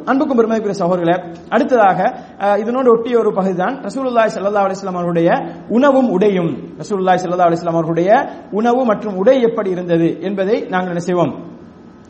அன்புக்கும் 0.00 0.38
பெருமைக்குரிய 0.38 0.76
சகோதரர்களே 0.78 1.16
அடுத்ததாக 1.54 1.98
இதனோடு 2.62 2.88
ஒட்டிய 2.94 3.14
ஒரு 3.20 3.30
பகுதிதான் 3.36 3.74
தான் 3.82 4.32
ஸல்லல்லாஹு 4.34 4.66
அலைஹி 4.66 4.78
வஸல்லம் 4.78 4.98
அவர்களுடைய 4.98 5.30
உணவும் 5.76 6.10
உடையும். 6.16 6.50
ரசூலுல்லாய் 6.80 7.22
சல்லா 7.24 7.46
அலிஸ்லாம் 7.48 7.78
அவர்களுடைய 7.78 8.10
உணவு 8.58 8.82
மற்றும் 8.90 9.18
உடை 9.22 9.36
எப்படி 9.48 9.70
இருந்தது 9.76 10.10
என்பதை 10.28 10.58
நாங்கள் 10.70 10.94
என்ன 10.94 11.04
செய்வோம் 11.04 11.34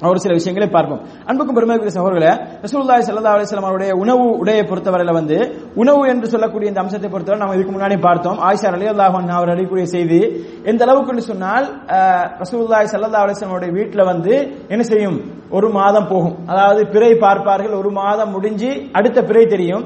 ஒரு 0.02 0.20
சில 0.22 0.32
விஷயங்களை 0.36 0.66
பார்ப்போம். 0.68 1.00
அன்புக்கும் 1.28 1.56
பெருமைக்குரிய 1.56 1.92
சகோதரர்களே 1.96 2.30
ரசூலுல்லாஹி 2.64 3.02
சல்லா 3.08 3.34
அலிஸ்லாம் 3.34 3.68
அவருடைய 3.68 3.92
உணவு 4.02 4.24
உடையை 4.40 4.64
பொறுத்தவரையில் 4.70 5.18
வந்து 5.18 5.36
உணவு 5.82 6.00
என்று 6.12 6.26
சொல்லக்கூடிய 6.32 6.70
இந்த 6.72 6.82
அம்சத்தை 6.82 7.10
பொறுத்தவரை 7.10 7.40
நம்ம 7.42 7.56
இதுக்கு 7.58 7.74
முன்னாடி 7.76 7.98
பார்த்தோம். 8.00 8.38
ஆயிஷா 8.48 8.72
அலி 8.72 8.88
அல்லாஹன் 8.92 9.30
அவர் 9.36 9.52
அளிக்கக்கூடிய 9.54 9.86
செய்தி 9.92 10.20
எந்த 10.64 10.80
அளவுக்கு 10.86 11.26
சொன்னால் 11.28 11.66
அஹ், 11.96 12.26
சல்லா 12.50 12.80
ஸல்லல்லாஹு 12.94 13.24
அலைஹி 13.26 13.48
அவருடைய 13.48 13.72
வந்து 14.06 14.34
என்ன 14.70 14.82
செய்யும்? 14.90 15.18
ஒரு 15.56 15.68
மாதம் 15.78 16.08
போகும். 16.12 16.36
அதாவது 16.52 16.82
பிறை 16.94 17.12
பார்ப்பார்கள் 17.24 17.74
ஒரு 17.80 17.90
மாதம் 18.02 18.32
முடிஞ்சு 18.36 18.70
அடுத்த 18.98 19.18
பிறை 19.30 19.44
தெரியும். 19.54 19.84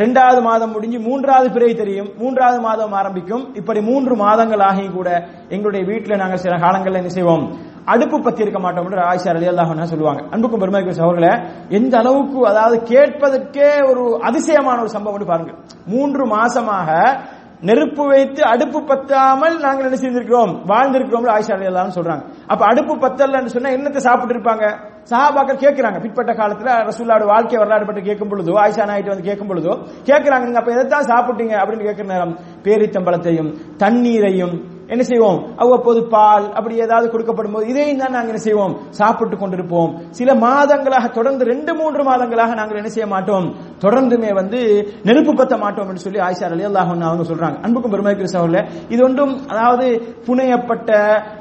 ரெண்டாவது 0.00 0.40
மாதம் 0.48 0.72
முடிஞ்சு 0.74 0.98
மூன்றாவது 1.06 1.48
பிறை 1.54 1.70
தெரியும். 1.80 2.10
மூன்றாவது 2.20 2.58
மாதம் 2.66 2.92
ஆரம்பிக்கும். 3.00 3.44
இப்படி 3.60 3.80
மூன்று 3.88 4.14
மாதங்கள் 4.24 4.62
ஆகியும் 4.68 4.96
கூட 4.98 5.08
எங்களுடைய 5.54 5.82
வீட்டில் 5.90 6.20
நாங்கள் 6.22 6.42
சில 6.44 6.56
காலங்களில் 6.64 7.00
என்ன 7.00 7.12
செய்வோம்? 7.16 7.44
அடுப்பு 7.92 8.16
பத்தி 8.24 8.44
இருக்க 8.44 8.60
மாட்டோம் 8.64 8.86
என்று 8.88 9.02
ஆயிஷா 9.10 9.30
அலி 9.32 9.48
அல்லாஹ் 9.52 9.92
சொல்லுவாங்க. 9.92 10.22
அன்புக்கும் 10.34 10.62
பெருமைக்கு 10.62 10.98
சகோதரர்களே 10.98 11.32
எந்த 11.78 11.94
அளவுக்கு 12.02 12.38
அதாவது 12.52 12.76
கேட்பதற்கே 12.92 13.70
ஒரு 13.90 14.04
அதிசயமான 14.28 14.76
ஒரு 14.84 14.92
சம்பவம் 14.96 15.30
பாருங்க 15.32 15.52
மூன்று 15.92 16.24
மாசமாக 16.36 16.88
நெருப்பு 17.60 18.06
வைத்து 18.06 18.44
அடுப்பு 18.44 18.84
பத்தாமல் 18.84 19.58
நாங்கள் 19.58 19.84
என்ன 19.84 19.96
செய்திருக்கிறோம்? 19.96 20.52
வாழ்ந்திருக்கிறோம் 20.66 21.26
ஆயிஷா 21.36 21.52
அலி 21.52 21.66
சொல்றாங்க. 21.66 22.22
அப்ப 22.46 22.64
அடுப்பு 22.64 22.96
பத்தலன்னு 22.96 23.44
சொன்னா 23.44 23.70
என்னத்தை 23.70 23.96
சாப்பிட்டு 23.96 24.34
இருப்பாங்க? 24.34 24.88
சஹாபாக்கள் 25.10 25.62
கேட்கிறாங்க. 25.64 26.00
பிற்பட்ட 26.00 26.32
காலத்துல 26.32 26.90
ரசூல்லாவோட 26.90 27.24
வாழ்க்கை 27.24 27.58
வரலாறு 27.58 27.86
பற்றி 27.86 28.02
கேட்கும் 28.02 28.30
பொழுதோ 28.30 28.50
ஆயிஷா 28.50 28.86
நாயிட்டு 28.90 29.06
வந்து 29.06 29.22
கேட்கும் 29.22 29.50
பொழுதோ 29.50 29.82
கேட்கிறாங்க. 30.04 30.42
நீங்க 30.42 30.58
அப்ப 30.58 30.72
எதைத்தான் 30.72 31.02
சாப்பிட்டீங்க? 31.02 31.54
அப்படின்னு 31.62 31.84
கேட்கிற 31.84 32.08
நேரம் 32.12 32.38
பேரித்தம்பளத்தையும் 32.62 33.76
தண்ணீரையும் 33.76 34.69
என்ன 34.92 35.02
செய்வோம்? 35.10 35.38
அவ்வப்போது 35.62 36.00
பால் 36.14 36.46
அப்படி 36.58 36.74
ஏதாவது 36.86 37.06
கொடுக்கப்படும் 37.12 37.54
போது 37.56 37.68
இதையும் 37.72 38.00
தான் 38.02 38.14
நாங்கள் 38.16 38.32
என்ன 38.32 38.42
செய்வோம்? 38.46 38.74
சாப்பிட்டு 38.98 39.36
கொண்டிருப்போம். 39.42 39.90
சில 40.18 40.34
மாதங்களாக 40.46 41.06
தொடர்ந்து 41.18 41.44
ரெண்டு 41.52 41.72
மூன்று 41.80 42.02
மாதங்களாக 42.10 42.54
நாங்கள் 42.60 42.80
என்ன 42.80 42.90
செய்ய 42.96 43.08
மாட்டோம்? 43.14 43.46
தொடர்ந்துமே 43.84 44.30
வந்து 44.40 44.60
நெருப்பு 45.08 45.34
பத்த 45.40 45.54
மாட்டோம் 45.64 45.90
என்று 45.90 46.04
சொல்லி 46.06 46.20
ஆயிஷா 46.28 46.46
அலி 46.50 46.66
அல்லாஹ் 46.70 46.90
அவங்க 47.10 47.26
சொல்றாங்க. 47.32 47.58
அன்புக்கும் 47.66 47.94
பெருமைக்கு 47.94 48.32
சகோதரர்களே 48.34 48.62
இது 48.94 49.00
ஒன்றும் 49.08 49.34
அதாவது 49.52 49.86
புனையப்பட்ட 50.28 50.90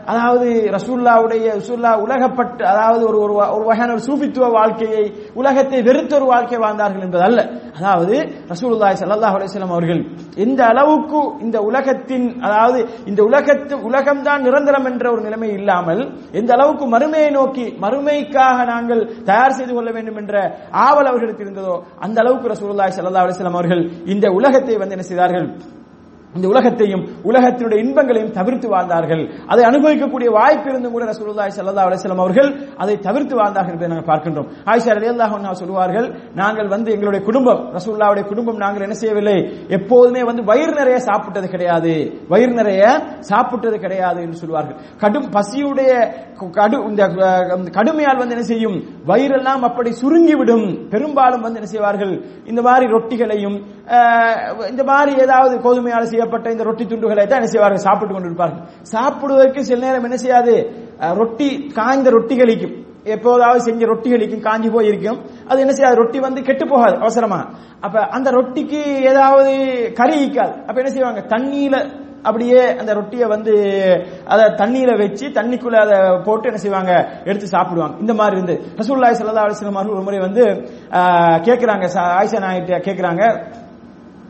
அதாவது 0.10 0.48
ரசூல்லாவுடைய 0.76 1.46
ரசூல்லா 1.58 1.92
உலகப்பட்டு 2.04 2.64
அதாவது 2.66 3.04
ஒரு 3.06 3.18
ஒரு 3.20 3.34
வ- 3.34 3.50
ஒரு 3.56 3.66
வகையான 3.66 3.92
ஒரு 3.92 4.04
சூபித்துவ 4.06 4.48
வாழ்க்கையை 4.56 5.04
உலகத்தை 5.36 5.80
வெறுத்த 5.88 6.14
ஒரு 6.16 6.28
வாழ்க்கை 6.30 6.60
வாழ்ந்தார்கள் 6.60 7.06
என்பது 7.06 7.24
அல்ல 7.26 7.42
அதாவது 7.78 8.16
ரசூலுல்லாஹி 8.52 8.96
சல்லாஹ் 9.02 9.36
அலைஹி 9.38 9.64
அவர்கள் 9.70 10.02
எந்த 10.44 10.62
அளவுக்கு 10.72 11.22
இந்த 11.40 11.58
உலகத்தின் 11.70 12.28
அதாவது 12.42 12.80
இந்த 13.06 13.22
உலகத்து 13.26 13.48
உலகம்தான் 13.90 14.46
நிரந்தரம் 14.46 14.88
என்ற 14.88 15.06
ஒரு 15.12 15.22
நிலைமை 15.22 15.50
இல்லாமல் 15.58 16.04
எந்த 16.34 16.52
அளவுக்கு 16.58 16.88
மறுமையை 16.88 17.32
நோக்கி 17.32 17.66
மறுமைக்காக 17.84 18.38
நாங்கள் 18.68 19.02
தயார் 19.26 19.58
செய்து 19.58 19.74
கொள்ள 19.74 19.92
வேண்டும் 19.92 20.18
என்ற 20.18 20.36
ஆவல் 20.84 21.12
அவர்களுக்கு 21.12 21.46
இருந்ததோ 21.46 21.76
அந்த 22.00 22.18
அளவுக்கு 22.24 22.54
ரசூல்லாய் 22.54 22.96
ஸல்லல்லாஹு 22.98 23.28
அலைஹி 23.28 23.54
அவர்கள் 23.54 23.84
இந்த 24.08 24.26
உலகத்தை 24.38 24.76
வந்து 24.78 24.96
என்ன 24.98 25.08
செய்தார்கள்? 25.08 25.48
இந்த 26.38 26.48
உலகத்தையும் 26.54 27.04
உலகத்தினுடைய 27.30 27.78
இன்பங்களையும் 27.84 28.34
தவிர்த்து 28.38 28.68
வாழ்ந்தார்கள். 28.74 29.24
அதை 29.52 29.64
அனுபவிக்கக்கூடிய 29.70 30.30
வாய்ப்பு 30.38 30.68
இருந்தும் 30.72 30.94
கூட 30.96 31.06
ரசூலுல்லாஹி 31.12 31.52
ஸல்லல்லாஹு 31.58 31.88
அலைஹி 31.90 32.00
வஸல்லம் 32.00 32.22
அவர்கள் 32.24 32.50
அதை 32.84 32.96
தவிர்த்து 33.08 33.36
வாழ்ந்தார்கள் 33.40 33.74
என்பதை 33.76 33.90
நாங்கள் 33.94 34.10
பார்க்கின்றோம். 34.12 34.48
ஆயிஷா 34.72 34.96
ரலியல்லாஹு 35.00 35.34
அன்ஹா 35.38 35.54
சொல்வார்கள் 35.62 36.08
நாங்கள் 36.42 36.70
வந்து 36.74 36.90
எங்களுடைய 36.96 37.22
குடும்பம் 37.30 37.62
ரசூலுல்லாஹ்வுடைய 37.78 38.26
குடும்பம் 38.32 38.60
நாங்கள் 38.64 38.86
என்ன 38.88 38.98
செய்யவில்லை? 39.02 39.38
எப்போதுமே 39.78 40.22
வந்து 40.30 40.44
வயிறு 40.52 40.74
நிறைய 40.82 40.98
சாப்பிட்டது 41.10 41.48
கிடையாது. 41.54 41.94
வயிறு 42.34 42.54
நிறைய 42.62 42.84
சாப்பிட்டது 43.32 43.80
கிடையாது 43.86 44.20
என்று 44.26 44.38
சொல்வார்கள் 44.44 44.78
கடும் 45.04 45.28
பசியுடைய 45.38 45.92
கடு 46.60 46.78
இந்த 46.92 47.04
கடுமையால் 47.80 48.22
வந்து 48.22 48.36
என்ன 48.38 48.46
செய்யும்? 48.54 48.78
வயிறெல்லாம் 49.10 49.66
அப்படி 49.70 49.90
சுருங்கிவிடும். 50.04 50.68
பெரும்பாலும் 50.94 51.44
வந்து 51.46 51.60
என்ன 51.62 51.72
செய்வார்கள்? 51.74 52.14
இந்த 52.52 52.62
மாதிரி 52.70 52.86
ரொட்டிகளையும் 52.96 53.58
இந்த 54.72 54.84
மாதிரி 54.92 55.12
ஏதாவது 55.26 55.54
கோதுமையால் 55.66 56.10
செய்யப்பட்ட 56.20 56.52
இந்த 56.56 56.64
ரொட்டி 56.70 56.84
துண்டுகளை 56.92 57.24
தான் 57.26 57.40
என்ன 57.42 57.50
செய்வார்கள்? 57.54 57.86
சாப்பிட்டு 57.88 58.14
கொண்டிருப்பார்கள். 58.16 58.62
சாப்பிடுவதற்கு 58.94 59.60
சில 59.72 59.80
நேரம் 59.88 60.08
என்ன 60.10 60.20
செய்யாது? 60.26 60.56
ரொட்டி 61.22 61.50
காய்ந்த 61.80 62.10
ரொட்டிகளிக்கும் 62.18 62.76
எப்போதாவது 63.16 63.60
செஞ்ச 63.68 63.82
ரொட்டிகளிக்கும் 63.92 64.42
காஞ்சி 64.48 64.70
போய் 64.74 64.90
இருக்கும் 64.90 65.20
அது 65.50 65.64
என்ன 65.66 65.74
செய்யாது? 65.78 65.96
ரொட்டி 66.02 66.20
வந்து 66.26 66.42
கெட்டு 66.48 66.66
போகாது 66.72 66.96
அவசரமா. 67.04 67.40
அப்ப 67.86 68.04
அந்த 68.18 68.30
ரொட்டிக்கு 68.38 68.82
ஏதாவது 69.12 69.54
கறி 70.00 70.18
ஈக்காது 70.26 70.54
அப்ப 70.68 70.78
என்ன 70.82 70.92
செய்வாங்க? 70.96 71.22
தண்ணியில 71.34 71.78
அப்படியே 72.30 72.62
அந்த 72.82 72.92
ரொட்டியை 73.00 73.28
வந்து 73.34 73.54
அதை 74.34 74.46
தண்ணியில 74.62 74.92
வச்சு 75.02 75.26
தண்ணிக்குள்ள 75.38 75.78
அதை 75.86 75.98
போட்டு 76.26 76.50
என்ன 76.50 76.60
செய்வாங்க? 76.66 76.94
எடுத்து 77.30 77.48
சாப்பிடுவாங்க. 77.54 77.96
இந்த 78.04 78.14
மாதிரி 78.20 78.38
இருந்து 78.38 78.58
ரசூலுல்லாஹி 78.82 79.18
சல்லா 79.20 79.46
அலிஸ்லாம் 79.46 79.80
அவர்கள் 79.80 79.98
ஒரு 79.98 80.06
முறை 80.08 80.20
வந்து 80.28 80.44
கேட்கிறாங்க. 81.48 81.86
ஆயிஷா 82.20 82.44
நாயிட்ட 82.46 82.82
கேட்கிறாங்க. 82.90 83.24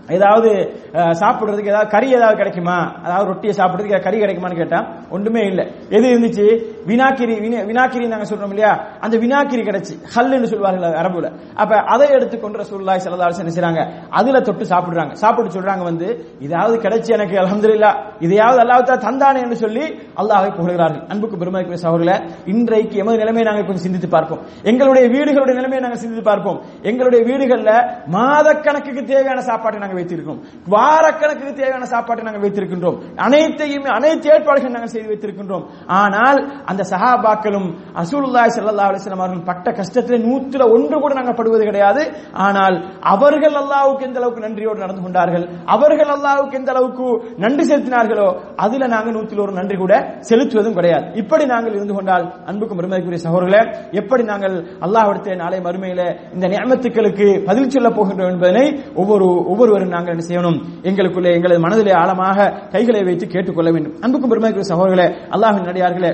ஏதாவது 0.10 0.50
சாப்பிட்றதுக்கு 0.94 1.38
சாப்பிடுறதுக்கு 1.40 1.68
ஏதாவது 1.68 1.90
கறி 1.90 2.10
ஏதாவது 2.10 2.36
கிடைக்குமா? 2.36 2.94
அதாவது 3.04 3.26
ரொட்டியை 3.26 3.56
சாப்பிடுறதுக்கு 3.58 3.86
ஏதாவது 3.86 4.04
கறி 4.04 4.22
கிடைக்குமான்னு 4.22 4.56
கேட்டா 4.56 4.96
ஒன்றுமே 5.10 5.42
இல்லை. 5.42 5.72
எது 5.90 6.08
இருந்துச்சு? 6.10 6.78
வினாக்கிரி 6.86 7.40
வினா- 7.40 7.66
வினாக்கிரி 7.66 8.08
நாங்க 8.08 8.26
சொல்றோம் 8.26 8.48
இல்லையா? 8.48 8.88
அந்த 9.00 9.18
வினாக்கிரி 9.18 9.62
கிடைச்சு. 9.62 9.98
ஹல்லுன்னு 10.16 10.44
சொல்வார்கள் 10.44 10.90
அரபுல. 10.90 11.32
அப்ப 11.56 11.76
அதை 11.76 12.10
எடுத்துக்கொண்டு 12.10 12.60
ரசூலுல்லாஹி 12.60 13.00
ஸல்லல்லாஹு 13.06 13.40
என்ன 13.40 13.52
செய்யறாங்க 13.52 13.94
அதுல 14.10 14.40
தொட்டு 14.40 14.64
சாப்பிடுறாங்க. 14.64 15.14
சாப்பிட்டு 15.14 15.62
சொல்றாங்க 15.62 15.84
வந்து 15.84 16.26
இதாவது 16.40 16.78
கிடைச்சு 16.78 17.06
எனக்கு 17.06 17.38
அல்ஹம்துலில்லாஹ் 17.38 17.96
இதையாவது 18.20 18.62
அல்லாஹ் 18.64 18.98
தந்தானே 18.98 19.40
என்று 19.40 19.56
சொல்லி 19.56 19.82
அல்லாஹை 20.18 20.50
புகழ்கிறார்கள். 20.52 21.06
அன்புக்கு 21.08 21.38
பெருமைக்கு 21.38 21.78
சகோதரர்களே 21.78 22.30
இன்றைக்கு 22.46 22.98
எமது 22.98 23.18
நிலைமையை 23.18 23.44
நாங்கள் 23.44 23.66
கொஞ்சம் 23.66 23.84
சிந்தித்து 23.84 24.10
பார்ப்போம். 24.10 24.40
எங்களுடைய 24.64 25.08
வீடுகளுடைய 25.08 25.54
நிலைமையை 25.54 25.80
நாங்கள் 25.80 26.00
சிந்தித்து 26.00 26.24
பார்ப்போம். 26.24 26.62
எங்களுடைய 26.82 27.26
வீடுகளில் 27.26 27.88
மாதக்கணக்குக்கு 28.12 29.04
தேவையான 29.04 29.42
சாப்பாட்டை 29.42 29.80
நாங்கள் 29.80 29.98
வைத்திருக்கிறோம். 30.00 30.40
வாரக்கணக்கு 30.76 31.54
தேவையான 31.60 31.88
சாப்பாட்டை 31.94 32.24
நாங்கள் 32.28 32.44
வைத்திருக்கின்றோம். 32.46 32.98
அனைத்தையும் 33.28 33.88
அனைத்து 33.98 34.28
ஏற்பாடுகள் 34.34 34.76
நாங்கள் 34.76 34.94
செய்து 34.96 35.10
வைத்திருக்கின்றோம். 35.12 35.66
ஆனால் 36.02 36.40
அந்த 36.72 36.82
சஹாபாக்களும் 36.94 37.68
ரசூலுல்லாஹி 38.02 38.52
சல்லா 38.56 38.88
அலிஸ்லாம் 38.90 39.24
அவர்கள் 39.26 39.48
பட்ட 39.52 39.68
கஷ்டத்தில் 39.80 40.24
நூற்றுல 40.28 40.64
ஒன்று 40.76 40.98
கூட 41.04 41.12
நாங்கள் 41.20 41.38
படுவது 41.40 41.64
கிடையாது. 41.70 42.02
ஆனால் 42.48 42.76
அவர்கள் 43.14 43.56
அல்லாவுக்கு 43.62 44.08
எந்த 44.10 44.20
அளவுக்கு 44.22 44.46
நன்றியோடு 44.48 44.84
நடந்து 44.86 45.04
கொண்டார்கள்? 45.06 45.46
அவர்கள் 45.76 46.12
அல்லாவுக்கு 46.16 46.58
எந்த 46.62 46.72
அளவுக்கு 46.76 47.08
நன்றி 47.46 47.64
செலுத்தினார்களோ 47.72 48.28
அதுல 48.66 48.88
நாங்கள் 48.96 49.16
நூற்றில் 49.18 49.44
ஒரு 49.46 49.54
நன்றி 49.60 49.78
கூட 49.84 49.94
செலுத்துவதும் 50.30 50.78
கிடையாது. 50.80 51.06
இப்படி 51.22 51.44
நாங்கள் 51.54 51.76
இருந்து 51.78 51.96
கொண்டால் 51.98 52.26
அன்புக்கும் 52.50 52.80
பெருமைக்குரிய 52.82 53.22
சகோதரர்களே 53.28 53.62
எப்படி 54.02 54.24
நாங்கள் 54.32 54.58
அல்லாஹ் 54.88 55.08
நாளை 55.44 55.58
மறுமையில 55.66 56.02
இந்த 56.36 56.46
நியமத்துக்களுக்கு 56.54 57.28
பதில் 57.48 57.72
சொல்ல 57.74 57.90
போகின்றோம் 57.98 58.32
என்பதனை 58.34 58.64
ஒவ்வொரு 59.02 59.28
ஒவ்வொருவரும் 59.52 59.89
நாங்கள் 59.90 60.18
என்ன 60.18 60.26
செய்யணும்? 60.30 60.60
எங்களுக்குள்ளே 60.82 61.34
எங்களது 61.34 61.60
மனதிலே 61.60 61.92
ஆழமாக 61.92 62.50
கைகளை 62.72 63.04
வைத்து 63.04 63.28
கேட்டுக்கொள்ள 63.28 63.72
வேண்டும். 63.72 63.96
அன்புக்கும் 64.02 64.30
பெருமைக்கு 64.30 64.74
சகோதரர்களே 64.74 65.08
அல்லாஹின் 65.36 65.68
நடிகார்களே 65.70 66.12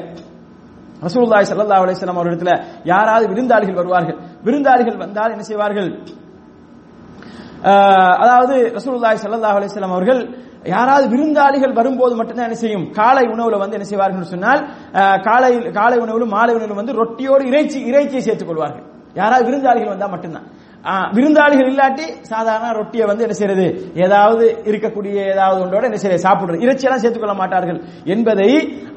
ரசூல்லாய் 1.04 1.48
சல்லா 1.52 1.78
அலிஸ்லாம் 1.84 2.20
வஸல்லம் 2.20 2.62
யாராவது 2.84 3.26
விருந்தாளிகள் 3.34 3.74
வருவார்கள். 3.74 4.18
விருந்தாளிகள் 4.44 4.98
வந்தால் 4.98 5.32
என்ன 5.32 5.44
செய்வார்கள்? 5.44 5.90
ஆஹ் 7.64 8.16
அதாவது 8.24 8.56
ரசூல்லாய் 8.76 9.22
சல்லா 9.24 9.52
அலிஸ்லாம் 9.58 9.96
அவர்கள் 9.98 10.22
யாராவது 10.64 11.06
விருந்தாளிகள் 11.08 11.74
வரும்போது 11.74 12.16
மட்டும்தான் 12.16 12.46
என்ன 12.46 12.58
செய்யும்? 12.58 12.92
காலை 12.92 13.24
உணவுல 13.24 13.58
வந்து 13.58 13.74
என்ன 13.74 13.88
செய்வார்கள் 13.88 14.24
சொன்னால் 14.24 14.62
ஆஹ் 14.94 15.24
காலை 15.24 15.72
காலை 15.72 15.98
உணவிலும் 15.98 16.30
மாலை 16.30 16.56
உணவிலும் 16.56 16.82
வந்து 16.82 16.94
ரொட்டியோடு 16.94 17.46
இறைச்சி 17.46 17.86
இறைச்சியை 17.86 18.22
சேர்த்துக் 18.22 18.48
கொள்வார்கள். 18.48 18.84
யாராவது 19.14 19.46
விருந்தாளிகள் 19.50 19.88
வந்தா 19.88 20.08
மட்டும்தான். 20.08 20.48
விருந்தாளிகள் 21.16 21.70
இல்லாட்டி 21.72 22.06
சாதாரண 22.32 22.72
ரொட்டியை 22.80 23.06
வந்து 23.08 23.24
என்ன 23.26 23.36
செய்யறது? 23.40 23.66
ஏதாவது 24.06 24.46
இருக்கக்கூடிய 24.72 25.16
ஏதாவது 25.34 25.60
ஒன்றோட 25.64 25.84
என்ன 25.84 26.00
செய்ய 26.04 26.18
சாப்பிடுறது. 26.26 26.62
இறைச்சியெல்லாம் 26.66 27.04
சேர்த்துக்கொள்ள 27.04 27.36
மாட்டார்கள். 27.42 27.80
என்பதை 28.06 28.50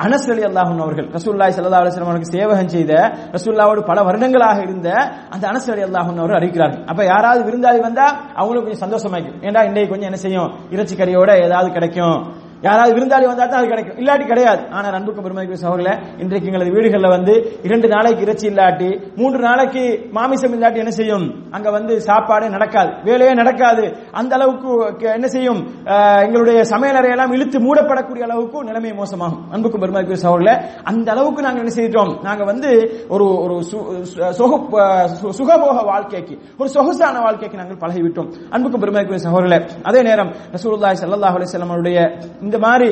அனஸ் 0.07 0.29
அலி 0.35 0.43
அல்லாஹன் 0.51 0.83
அவர்கள் 0.87 1.09
ரசூல்லாய் 1.17 1.55
சல்லா 1.57 1.81
அலுவலம் 1.83 2.11
அவருக்கு 2.13 2.35
சேவகம் 2.37 2.69
செய்த 2.69 2.93
ரசூல்லாவோடு 3.37 3.83
பல 3.91 4.03
வருடங்களாக 4.03 4.59
இருந்த 4.63 4.89
அந்த 5.31 5.45
அனஸ் 5.53 5.71
அலி 5.75 5.83
அல்லாஹன் 5.89 6.21
அவர் 6.25 6.37
அறிவிக்கிறார்கள். 6.41 6.83
அப்ப 6.91 7.05
யாராவது 7.05 7.43
விருந்தாளி 7.49 7.81
வந்தா 7.89 8.07
அவங்களுக்கு 8.41 8.69
கொஞ்சம் 8.69 8.85
சந்தோஷமாக்கும் 8.87 9.39
ஏன்னா 9.47 9.63
இன்றைக்கு 9.69 9.93
கொஞ்சம் 9.93 10.11
என்ன 10.11 10.21
செய்யும்? 10.27 10.51
இறைச்சி 10.71 10.97
கறியோட 10.97 11.31
ஏதாவது 11.47 11.71
கிடைக்கும். 11.73 12.19
யாராவது 12.63 12.95
விருந்தாளி 12.95 13.27
வந்தா 13.27 13.47
தான் 13.47 13.61
அது 13.61 13.67
கிடைக்கும். 13.67 13.97
இல்லாட்டி 13.97 14.27
கிடையாது. 14.27 14.63
ஆனா 14.71 14.89
அன்புக்கும் 14.89 15.25
பெருமைக்கு 15.25 15.67
சகோதரர்களே 15.67 15.99
இன்றைக்கு 16.19 16.47
எங்களது 16.49 16.71
வீடுகளில் 16.71 17.09
வந்து 17.09 17.61
இரண்டு 17.63 17.89
நாளைக்கு 17.89 18.23
இறைச்சி 18.23 18.49
இல்லாட்டி 18.49 19.17
மூன்று 19.17 19.39
நாளைக்கு 19.39 20.09
மாமிசம் 20.11 20.63
இல்லாட்டி 20.63 20.77
என்ன 20.77 20.91
செய்யும்? 20.91 21.45
அங்க 21.51 21.71
வந்து 21.71 22.01
சாப்பாடே 22.01 22.49
நடக்காது. 22.49 22.91
வேலையே 23.05 23.35
நடக்காது. 23.35 23.97
அந்த 24.13 24.35
அளவுக்கு 24.35 25.13
என்ன 25.13 25.27
செய்யும்? 25.27 25.67
எங்களுடைய 25.87 26.37
எங்களுடைய 26.39 26.63
சமையலறையெல்லாம் 26.71 27.33
இழுத்து 27.33 27.59
மூடப்படக்கூடிய 27.59 28.21
அளவுக்கு 28.21 28.65
நிலைமை 28.65 28.93
மோசமாகும். 28.93 29.43
அன்புக்கும் 29.51 29.81
பெருமைக்கு 29.81 30.17
சகோதரர்களே 30.17 30.61
அந்த 30.85 31.11
அளவுக்கு 31.11 31.43
நாங்க 31.43 31.59
என்ன 31.59 31.71
செய்தோம் 31.71 32.19
நாங்க 32.23 32.45
வந்து 32.45 32.71
ஒரு 33.09 33.41
ஒரு 33.41 33.55
சு- 33.55 34.05
சு- 34.15 35.31
சுகபோக 35.39 35.85
வாழ்க்கைக்கு 35.85 36.39
ஒரு 36.59 36.69
சொகுசான 36.69 37.21
வாழ்க்கைக்கு 37.21 37.57
நாங்கள் 37.57 37.77
பழகிவிட்டோம். 37.77 38.33
அன்புக்கும் 38.51 38.81
பெருமைக்குரிய 38.81 39.31
சகோதரர்களே 39.31 39.69
அதே 39.83 40.03
நேரம் 40.03 40.33
ரசூலுல்லாஹி 40.53 40.97
ஸல்லல்லாஹு 41.03 41.37
அலைஹி 41.39 41.49
வஸல்லம் 41.53 42.47
இந்த 42.49 42.59
மாதிரி 42.67 42.89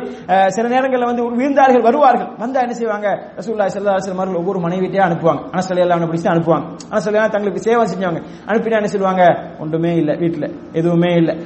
சில 0.57 0.65
நேரங்களில் 0.75 1.09
வந்து 1.11 1.25
ஒரு 1.27 1.35
விருந்தாளிகள் 1.41 1.87
வருவார்கள். 1.89 2.31
வந்தா 2.43 2.65
என்ன 2.67 2.75
செய்வாங்க? 2.81 3.09
ரசூல்லா 3.39 3.69
செல்லா 3.77 3.97
அலைஹி 3.99 4.41
ஒவ்வொரு 4.43 4.59
மனைவிட்டே 4.67 5.05
அனுப்புவாங்க. 5.09 5.43
அனஸ் 5.55 5.71
ரலியல்லாஹு 5.73 5.99
அன்ஹு 6.01 6.11
பிடிச்சி 6.13 6.33
அனுப்புவாங்க. 6.35 6.67
ஆனால் 6.91 7.07
ரலியல்லாஹு 7.09 7.35
தங்களுக்கு 7.37 7.67
சேவை 7.69 7.85
செஞ்சவங்க. 7.93 8.23
அனுப்பினா 8.51 8.81
என்ன 8.81 8.91
சொல்லுவாங்க 8.95 9.23
ஒன்றுமே 9.65 9.93
இல்லை 10.01 10.17
வீட்டில். 10.25 10.49
எதுவுமே 10.81 11.13
இல்லை. 11.23 11.37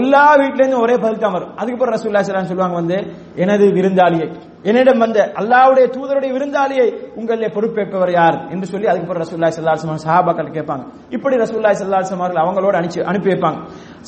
எல்லா 0.00 0.22
வீட்லேருந்து 0.40 0.82
ஒரே 0.84 0.94
பதில் 1.00 1.24
தான் 1.24 1.34
வரும் 1.36 1.50
அதுக்கப்புறம் 1.60 1.94
ரசூல்லா 1.96 2.20
ஸல்லல்லாஹு 2.26 2.50
சொல்லுவாங்க 2.52 2.76
வந்து 2.80 2.98
எனது 3.42 3.64
விருந்தாளியை 3.76 4.26
என்னிடம் 4.68 5.02
வந்த 5.04 5.18
அல்லாவுடைய 5.40 5.86
தூதருடைய 5.96 6.30
விருந்தாளியை 6.36 6.86
உங்களிலே 7.18 7.48
பொறுப்பேற்பவர் 7.56 8.12
யார்? 8.18 8.36
என்று 8.52 8.66
சொல்லி 8.72 8.86
அதுக்கப்புறம் 8.90 9.22
ரசூல்லாய் 9.24 9.54
ஸல்லல்லாஹு 9.56 10.04
சஹாபாக்கள் 10.06 10.54
கேட்பாங்க. 10.56 10.84
இப்படி 11.16 11.34
ரசூல்லாய் 11.44 11.78
ஸல்லல்லாஹு 11.80 12.16
அவர்கள் 12.20 12.42
அவங்களோட 12.44 12.74
அனுப்பி 12.80 13.04
அனுப்பி 13.10 13.28
வைப்பாங்க 13.32 13.58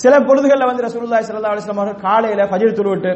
சில 0.03 0.12
பொழுதுகளில் 0.29 0.71
வந்து 0.71 0.87
ரசூல்லாய் 0.89 1.27
ஸல்லல்லாஹு 1.29 1.55
அலைஹி 1.55 1.77
அவர்கள் 1.77 2.03
காலையில 2.07 2.43
ஃபஜ்ர் 2.51 2.79
துருவிட்டு 2.81 3.12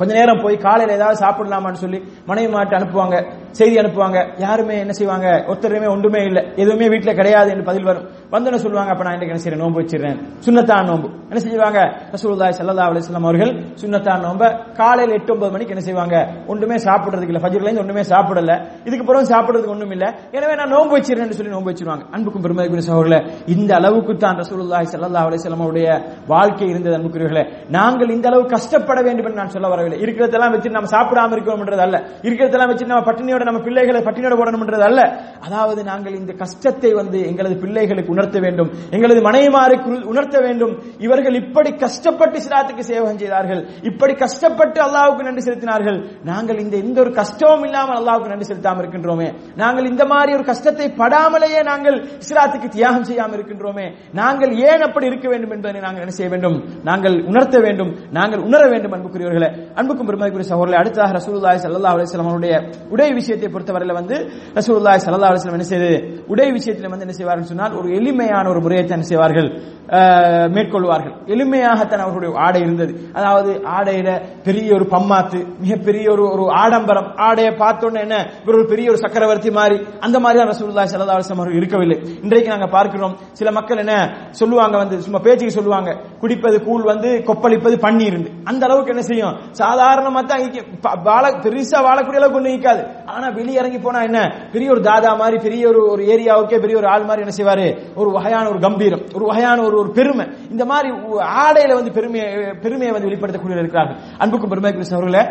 கொஞ்ச 0.00 0.10
நேரம் 0.18 0.42
போய் 0.42 0.56
காலையில் 0.66 0.96
ஏதாவது 0.96 1.16
சாப்பிடலாமான்னு 1.22 1.80
சொல்லி 1.84 1.98
மனைவி 2.28 2.48
மாட்டு 2.54 2.74
அனுப்புவாங்க. 2.78 3.16
செய்தி 3.50 3.76
அனுப்புவாங்க. 3.76 4.28
யாருமே 4.38 4.78
என்ன 4.78 4.92
செய்வாங்க? 4.92 5.44
ஒருத்தருமே 5.48 5.88
ஒன்றுமே 5.88 6.24
இல்லை. 6.24 6.42
எதுவுமே 6.56 6.88
வீட்டுல 6.88 7.14
கிடையாது 7.14 7.50
என்று 7.50 7.64
பதில் 7.64 7.84
வரும். 7.84 8.08
வந்தோன்னு 8.32 8.54
சொல்லுவாங்க 8.54 8.90
அப்ப 8.90 9.04
நான் 9.04 9.20
இன்றைக்கு 9.20 9.36
என்ன 9.36 9.42
செய்யறேன் 9.44 9.64
நோன்பு 9.64 9.80
வச்சிடுறேன். 9.80 10.18
சுண்ணத்தான் 10.46 10.84
நோன்பு. 10.84 11.08
என்ன 11.28 11.38
செய்வாங்க? 11.38 11.78
ரசூலுல்லாஹி 12.12 12.52
சல்லா 12.58 12.86
அலிஸ்லாம் 12.88 13.22
அவர்கள் 13.22 13.52
சுண்ணத்தான் 13.82 14.22
நோம்ப 14.24 14.74
காலையில 14.74 15.14
எட்டு 15.14 15.32
ஒன்பது 15.32 15.52
மணிக்கு 15.52 15.74
என்ன 15.74 15.84
செய்வாங்க? 15.84 16.28
ஒன்றுமே 16.46 16.76
சாப்பிடுறதுக்கு 16.76 17.32
இல்ல. 17.32 17.38
ஃபஜ்ர்ல 17.38 17.68
இருந்து 17.68 18.02
சாப்பிடல. 18.02 18.66
இதுக்கு 18.84 19.04
பிறகு 19.04 19.34
சாப்பிடுறதுக்கு 19.34 19.68
ஒண்ணும் 19.68 19.90
இல்ல. 19.90 20.14
எனவே 20.32 20.54
நான் 20.54 20.68
நோன்பு 20.68 20.98
வச்சிருக்கேன் 20.98 21.30
சொல்லி 21.30 21.52
நோன்பு 21.52 21.70
வச்சிருவாங்க. 21.70 22.04
அன்புக்கும் 22.10 22.44
பெருமதிக்குரிய 22.44 22.86
சகோதரர்களே 22.88 23.20
இந்த 23.46 23.74
அளவுக்கு 23.74 24.16
தான் 24.16 24.36
ரசூலுல்லாஹி 24.36 24.86
சல்லா 24.92 25.22
அலிஸ்லாம் 25.28 25.62
அவருடைய 25.62 26.04
வாழ்க்கை 26.26 26.68
இருந்தது 26.68 26.96
அன்புக்குரியவர்களே. 26.98 27.44
நாங்கள் 27.68 28.08
இந்த 28.08 28.28
அளவு 28.28 28.46
கஷ்டப்பட 28.46 29.02
வேண்டும் 29.02 29.24
என்று 29.24 29.38
நான் 29.38 29.48
சொல்ல 29.48 29.68
வரவில்லை. 29.68 30.00
இருக்கிறதெல்லாம் 30.00 30.50
வச்சு 30.50 30.70
நம்ம 30.70 30.90
சாப்பிடாம 30.96 31.32
இருக்கணும்ன்றது 31.36 31.84
அல்ல. 31.86 32.02
இருக்கிறதெல்லாம் 32.22 32.66
வச்சு 32.66 32.86
நம்ம 32.86 33.12
பட்டினியோட 33.12 33.37
நம்ம 33.48 33.60
பிள்ளைகளை 33.66 34.00
பட்டினியோட 34.06 34.36
போடணும்ன்றது 34.40 34.84
அல்ல. 34.88 35.00
அதாவது 35.46 35.80
நாங்கள் 35.84 36.14
இந்த 36.20 36.32
கஷ்டத்தை 36.42 36.90
வந்து 37.00 37.18
எங்களது 37.30 37.56
பிள்ளைகளுக்கு 37.64 38.14
உணர்த்த 38.16 38.38
வேண்டும். 38.44 38.70
எங்களது 38.90 39.20
மனைவிமாருக்கு 39.28 39.90
உணர்த்த 40.12 40.36
வேண்டும். 40.46 40.72
இவர்கள் 41.06 41.34
இப்படி 41.34 41.70
கஷ்டப்பட்டு 41.84 42.38
சிராத்துக்கு 42.46 42.84
சேவகம் 42.90 43.20
செய்தார்கள். 43.22 43.62
இப்படி 43.90 44.14
கஷ்டப்பட்டு 44.24 44.80
அல்லாவுக்கு 44.86 45.26
நன்றி 45.28 45.44
செலுத்தினார்கள். 45.48 45.98
நாங்கள் 46.30 46.58
இந்த 46.64 46.76
எந்த 46.76 47.00
ஒரு 47.04 47.12
கஷ்டமும் 47.20 47.64
இல்லாமல் 47.68 47.98
அல்லாவுக்கு 48.00 48.32
நன்றி 48.32 48.48
செலுத்தாமல் 48.50 48.82
இருக்கின்றோமே. 48.82 49.28
நாங்கள் 49.62 49.88
இந்த 49.92 50.04
மாதிரி 50.04 50.32
ஒரு 50.38 50.44
கஷ்டத்தை 50.50 50.88
படாமலேயே 51.02 51.62
நாங்கள் 51.70 51.96
இஸ்லாத்துக்கு 52.24 52.68
தியாகம் 52.76 53.06
செய்யாமல் 53.10 53.36
இருக்கின்றோமே. 53.38 53.86
நாங்கள் 54.20 54.52
ஏன் 54.70 54.84
அப்படி 54.88 55.06
இருக்க 55.06 55.28
வேண்டும் 55.28 55.52
என்பதை 55.56 55.80
நாங்கள் 55.86 56.02
என்ன 56.04 56.14
செய்ய 56.18 56.30
வேண்டும்? 56.34 56.56
நாங்கள் 56.88 57.16
உணர்த்த 57.30 57.58
வேண்டும். 57.66 57.90
நாங்கள் 58.18 58.42
உணர 58.48 58.62
வேண்டும் 58.72 58.94
அன்புக்குரியவர்களே. 58.96 59.50
அன்புக்கும் 59.78 60.08
பெருமதிக்குரிய 60.08 60.48
சகோதரர்களே 60.52 60.80
அடுத்ததாக 60.82 61.12
ரசூலுல்லாஹி 61.18 61.58
ஸல்லல்லாஹு 61.64 61.94
அலைஹி 61.96 62.08
வஸல்லம் 62.08 62.30
அவருடைய 62.30 62.54
உடை 62.94 63.08
விஷயத்தை 63.28 63.48
பொறுத்தவரையில 63.54 63.94
வந்து 64.00 64.16
ரசூலுல்லாஹி 64.58 65.00
சல்லா 65.04 65.30
அலுவலம் 65.30 65.56
என்ன 65.58 65.66
செய்து 65.72 65.90
உடை 66.32 66.46
விஷயத்தில் 66.58 66.92
வந்து 66.92 67.04
என்ன 67.06 67.16
செய்வார்கள் 67.18 67.50
சொன்னால் 67.50 67.74
ஒரு 67.80 67.88
எளிமையான 67.98 68.44
ஒரு 68.52 68.60
முறையை 68.66 68.84
தான் 68.84 69.10
செய்வார்கள் 69.10 69.48
மேற்கொள்வார்கள். 70.54 71.12
எளிமையாகத்தான் 71.34 72.02
அவர்களுடைய 72.04 72.30
ஆடை 72.46 72.60
இருந்தது. 72.64 72.92
அதாவது 73.18 73.50
ஆடையில 73.76 74.08
பெரிய 74.46 74.68
ஒரு 74.78 74.86
பம்மாத்து 74.94 75.38
மிகப்பெரிய 75.62 76.04
ஒரு 76.14 76.24
ஒரு 76.34 76.44
ஆடம்பரம் 76.62 77.08
ஆடையை 77.26 77.52
பார்த்தோன்னு 77.62 78.02
என்ன 78.06 78.16
இவர் 78.42 78.58
ஒரு 78.58 78.66
பெரிய 78.72 78.86
ஒரு 78.92 79.00
சக்கரவர்த்தி 79.04 79.50
மாதிரி 79.58 79.76
அந்த 80.06 80.16
மாதிரி 80.24 80.38
தான் 80.40 80.50
ரசூல்லா 80.52 80.84
சல்லா 80.92 81.16
அலுவலம் 81.16 81.40
அவர்கள் 81.42 81.58
இருக்கவில்லை. 81.60 81.96
இன்றைக்கு 82.24 82.52
நாங்க 82.54 82.68
பார்க்கிறோம் 82.76 83.14
சில 83.40 83.48
மக்கள் 83.58 83.82
என்ன 83.84 83.94
சொல்லுவாங்க 84.40 84.76
வந்து 84.82 84.98
சும்மா 85.06 85.22
பேச்சுக்கு 85.28 85.56
சொல்லுவாங்க 85.58 85.90
குடிப்பது 86.24 86.58
கூழ் 86.68 86.84
வந்து 86.92 87.12
கொப்பளிப்பது 87.30 87.78
பன்னீர் 87.86 88.18
அந்த 88.50 88.62
அளவுக்கு 88.68 88.92
என்ன 88.94 89.04
செய்யும்? 89.10 89.34
சாதாரணமா 89.62 90.20
தான் 90.30 90.44
வாழ 91.08 91.24
பெருசா 91.44 91.78
வாழக்கூடிய 91.88 92.20
அளவுக்கு 92.20 92.40
ஒண்ணு 92.40 92.54
நிற்காது 92.54 92.82
ஆனா 93.18 93.28
வெளிய 93.28 93.60
இறங்கி 93.60 93.78
போனா 93.78 94.00
என்ன? 94.02 94.20
பெரிய 94.52 94.70
ஒரு 94.70 94.80
தாதா 94.80 95.12
மாதிரி 95.16 95.38
பெரிய 95.42 95.68
ஒரு 95.68 95.80
ஒரு 95.90 96.02
ஏரியாவுக்கே 96.04 96.58
பெரிய 96.60 96.76
ஒரு 96.76 96.88
ஆள் 96.88 97.04
மாதிரி 97.04 97.22
என்ன 97.26 97.34
செய்வாரு? 97.38 97.66
ஒரு 97.94 98.10
வகையான 98.10 98.48
ஒரு 98.48 98.58
கம்பீரம் 98.58 99.04
ஒரு 99.14 99.24
வகையான 99.26 99.62
ஒரு 99.62 99.76
ஒரு 99.78 99.90
பெருமை. 99.90 100.26
இந்த 100.50 100.64
மாதிரி 100.64 100.88
ஆடையில 101.42 101.74
வந்து 101.74 101.92
பெருமையை 101.92 102.28
பெருமையை 102.62 102.90
வந்து 102.90 103.08
வெளிப்படுத்தக்கூடிய 103.08 103.58
இருக்கிறார்கள். 103.58 103.96
அன்புக்கும் 104.18 104.48
பெருமைக்கு 104.48 104.96
அவர்களே 104.96 105.22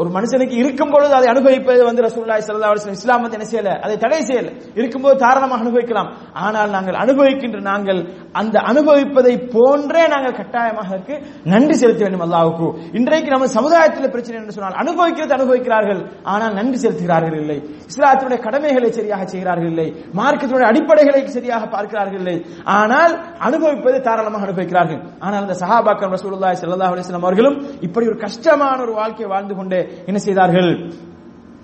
ஒரு 0.00 0.08
மனுஷனுக்கு 0.16 0.56
இருக்கும் 0.62 0.92
பொழுது 0.92 1.14
அதை 1.18 1.28
அனுபவிப்பது 1.32 1.82
வந்து 1.88 2.04
ரசூலுல்லாஹி 2.06 2.42
சல்லா 2.46 2.70
அலைஹி 2.72 2.96
இஸ்லாம் 3.00 3.22
வந்து 3.24 3.36
என்ன 3.38 3.46
செய்யல? 3.50 3.72
அதை 3.84 3.94
தடை 4.04 4.20
செய்யல. 4.30 4.48
இருக்கும்போது 4.80 5.16
தாராளமாக 5.24 5.64
அனுபவிக்கலாம். 5.64 6.08
ஆனால் 6.46 6.70
நாங்கள் 6.76 6.98
அனுபவிக்கின்ற 7.04 7.60
நாங்கள் 7.70 8.00
அந்த 8.40 8.56
அனுபவிப்பதை 8.70 9.34
போன்றே 9.54 10.02
நாங்கள் 10.14 10.36
கட்டாயமாக 10.40 10.90
இருக்கு 10.96 11.16
நன்றி 11.52 11.74
செலுத்த 11.82 12.02
வேண்டும் 12.04 12.24
அல்லாவுக்கு 12.26 12.68
இன்றைக்கு 12.98 13.30
நம்ம 13.34 13.48
சமுதாயத்தில் 13.58 14.12
பிரச்சனை 14.14 14.38
என்று 14.40 14.56
சொன்னால் 14.56 14.78
அனுபவிக்கிறது 14.82 15.36
அனுபவிக்கிறார்கள். 15.38 16.00
ஆனால் 16.32 16.56
நன்றி 16.60 16.78
செலுத்துகிறார்கள் 16.84 17.38
இல்லை. 17.42 17.58
இஸ்லாத்தினுடைய 17.92 18.40
கடமைகளை 18.46 18.90
சரியாக 18.98 19.22
செய்கிறார்கள் 19.34 19.70
இல்லை. 19.72 19.88
மார்க்கத்தினுடைய 20.20 20.68
அடிப்படைகளை 20.72 21.22
சரியாக 21.36 21.64
பார்க்கிறார்கள் 21.76 22.20
இல்லை. 22.22 22.36
ஆனால் 22.78 23.14
அனுபவிப்பதை 23.48 24.00
தாராளமாக 24.08 24.46
அனுபவிக்கிறார்கள். 24.48 25.00
ஆனால் 25.24 25.42
அந்த 25.44 25.56
சஹாபாக்கம் 25.62 26.14
ரசூலுல்லாஹி 26.16 26.58
ஸல்லல்லாஹு 26.62 26.92
அலிஸ்லாம் 26.94 27.28
அவர்களும் 27.28 27.56
இப்படி 27.88 28.04
ஒரு 28.12 28.18
கஷ்டமான 28.26 28.78
ஒரு 28.86 28.92
வாழ்க்கையை 29.00 29.30
வாழ்ந்து 29.34 29.54
கொண்டே 29.60 29.80
என்ன 30.08 30.18
செய்தார்கள்? 30.26 30.70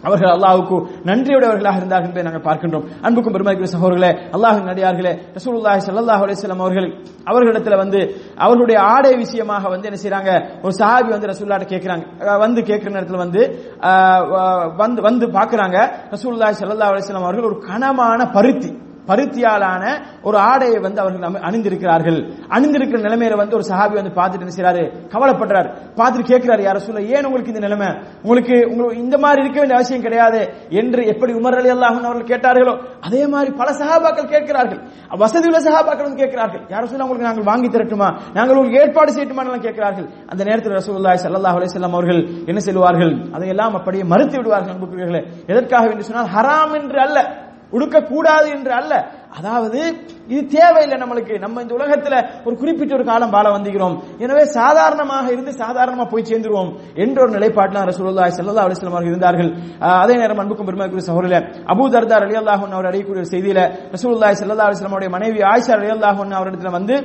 அவர்கள் 0.08 0.32
அல்லாஹ்வுக்கு 0.34 0.76
நன்றியுடையவர்களாக 1.08 1.78
இருந்தார்கள் 1.81 2.08
என்பதை 2.08 2.25
நாங்கள் 2.28 2.44
பார்க்கின்றோம். 2.46 2.84
அன்புக்கும் 3.06 3.34
பெருமைக்குரிய 3.34 3.70
சகோதரர்களே 3.75 4.11
அல்லாஹின் 4.37 4.69
நடிகார்களே 4.70 5.12
ரசூலுல்லாஹி 5.37 5.81
சல்லாஹ் 5.87 6.22
அலிஸ்லாம் 6.25 6.62
அவர்கள் 6.64 6.88
அவர்களிடத்துல 7.31 7.76
வந்து 7.82 8.00
அவர்களுடைய 8.44 8.78
ஆடை 8.94 9.12
விஷயமாக 9.25 9.64
வந்து 9.75 9.88
என்ன 9.90 9.99
செய்யறாங்க 10.02 10.31
ஒரு 10.64 10.72
சஹாபி 10.81 11.11
வந்து 11.17 11.31
ரசூல்லாட்ட 11.32 11.67
கேட்கிறாங்க 11.72 12.05
வந்து 12.44 12.61
கேட்கிற 12.69 12.90
நேரத்தில் 12.96 13.22
வந்து 13.25 13.43
வந்து 14.82 15.00
வந்து 15.08 15.26
பாக்குறாங்க. 15.38 15.76
ரசூலுல்லாஹி 16.14 16.55
ஸல்லல்லாஹு 16.61 16.93
அலிஸ்லாம் 16.94 17.28
அவர்கள் 17.28 17.50
ஒரு 17.50 17.58
கனமான 17.69 18.20
பருத்தி. 18.37 18.72
பருத்தியாலான 19.08 19.85
ஒரு 20.23 20.38
ஆடையை 20.38 20.79
வந்து 20.81 21.00
அவர்கள் 21.00 21.43
அணிந்திருக்கிறார்கள். 21.49 22.19
அணிந்திருக்கிற 22.49 22.99
நிலைமையில 23.06 23.37
வந்து 23.37 23.56
ஒரு 23.58 23.64
சஹாபி 23.70 23.94
வந்து 24.00 24.12
பார்த்துட்டு 24.19 24.44
என்ன 24.47 24.55
செய்றாரு? 24.58 24.82
கவலைப்படுறாரு. 25.14 25.69
பார்த்துட்டு 25.99 26.31
கேட்கிறாரு 26.32 26.62
யார 26.69 26.76
சொல்ல 26.76 27.02
ஏன் 27.02 27.25
உங்களுக்கு 27.25 27.52
இந்த 27.55 27.62
நிலைமை? 27.67 27.88
உங்களுக்கு 28.23 28.69
உங்களுக்கு 28.70 29.00
இந்த 29.00 29.19
மாதிரி 29.19 29.41
இருக்க 29.43 29.58
வேண்டிய 29.58 29.79
அவசியம் 29.79 30.02
கிடையாது. 30.02 30.41
என்று 30.70 31.06
எப்படி 31.06 31.32
உமர் 31.32 31.58
அலி 31.61 31.70
அல்லாஹன் 31.76 32.08
அவர்கள் 32.11 32.31
கேட்டார்களோ 32.32 32.75
அதே 33.00 33.26
மாதிரி 33.26 33.50
பல 33.56 33.70
சஹாபாக்கள் 33.73 34.32
கேட்கிறார்கள். 34.35 34.81
வசதி 35.22 35.46
உள்ள 35.46 35.60
சஹாபாக்கள் 35.70 36.06
வந்து 36.08 36.22
கேட்கிறார்கள். 36.24 36.63
யார 36.69 36.84
சொல்ல 36.84 37.05
உங்களுக்கு 37.05 37.29
நாங்கள் 37.29 37.44
வாங்கி 37.44 37.69
தரட்டுமா? 37.69 38.08
நாங்கள் 38.32 38.56
உங்களுக்கு 38.56 38.82
ஏற்பாடு 38.84 39.13
செய்யட்டுமா? 39.13 39.58
கேட்கிறார்கள். 39.60 40.08
அந்த 40.27 40.44
நேரத்தில் 40.44 40.72
ரசூல்லாய் 40.72 41.22
சல்லாஹ் 41.24 41.56
அலைஹி 41.58 41.89
அவர்கள் 41.91 42.20
என்ன 42.46 42.60
செல்வார்கள் 42.60 43.13
அதையெல்லாம் 43.34 43.74
அப்படியே 43.74 44.05
மறுத்து 44.05 44.36
விடுவார்கள் 44.36 44.74
அன்புக்குரியவர்களே. 44.74 45.22
எதற்காக 45.46 45.91
என்று 45.91 46.05
சொன்னால் 46.05 46.32
ஹராம் 46.36 46.74
என்று 46.81 47.01
அல்ல. 47.01 47.48
உடுக்க 47.77 47.96
கூடாது 48.12 48.46
என்று 48.56 48.72
அல்ல. 48.81 48.93
அதாவது 49.39 49.81
இது 50.32 50.41
தேவையில்லை 50.55 50.96
நம்மளுக்கு. 51.03 51.34
நம்ம 51.44 51.62
இந்த 51.65 51.74
உலகத்துல 51.79 52.15
ஒரு 52.46 52.55
குறிப்பிட்ட 52.60 52.93
ஒரு 52.98 53.05
காலம் 53.10 53.34
வாழ 53.36 53.46
வந்திருக்கிறோம். 53.56 53.96
எனவே 54.24 54.44
சாதாரணமாக 54.58 55.27
இருந்து 55.34 55.53
சாதாரணமா 55.62 56.06
போய் 56.12 56.29
சேர்ந்துருவோம் 56.31 56.70
என்ற 57.05 57.17
ஒரு 57.24 57.32
நிலைப்பாட்டில் 57.36 57.89
ரசூலுல்லா 57.91 58.29
செல்லல்லா 58.39 58.65
அலிஸ்லாம் 58.67 58.96
அவர்கள் 58.96 59.12
இருந்தார்கள். 59.12 59.50
அதே 60.05 60.15
நேரம் 60.22 60.41
அன்புக்கும் 60.44 60.69
பெருமைக்குரிய 60.70 61.06
சகோதரில் 61.10 61.39
அபூ 61.74 61.84
தர்தார் 61.96 62.27
அலி 62.29 62.39
அல்லாஹன் 62.43 62.77
அவர் 62.77 62.91
அறியக்கூடிய 62.93 63.27
செய்தியில 63.34 63.60
ரசூலுல்லாஹி 63.96 64.41
செல்லல்லா 64.43 64.67
அலைஹி 64.69 64.89
அவருடைய 64.93 65.12
மனைவி 65.19 65.41
ஆயிஷா 65.53 65.74
அலி 65.79 65.93
அல்லாஹன் 65.96 66.39
அவரிடத்துல 66.41 66.72
வந்து 66.79 66.96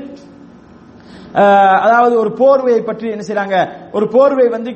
அதாவது 1.86 2.15
ஒரு 2.18 2.32
போர்வையை 2.39 2.82
பற்றி 2.84 3.08
என்ன 3.10 3.24
செய்யறாங்க 3.24 3.56
ஒரு 3.94 4.06
போர்வை 4.08 4.48
வந்து 4.48 4.72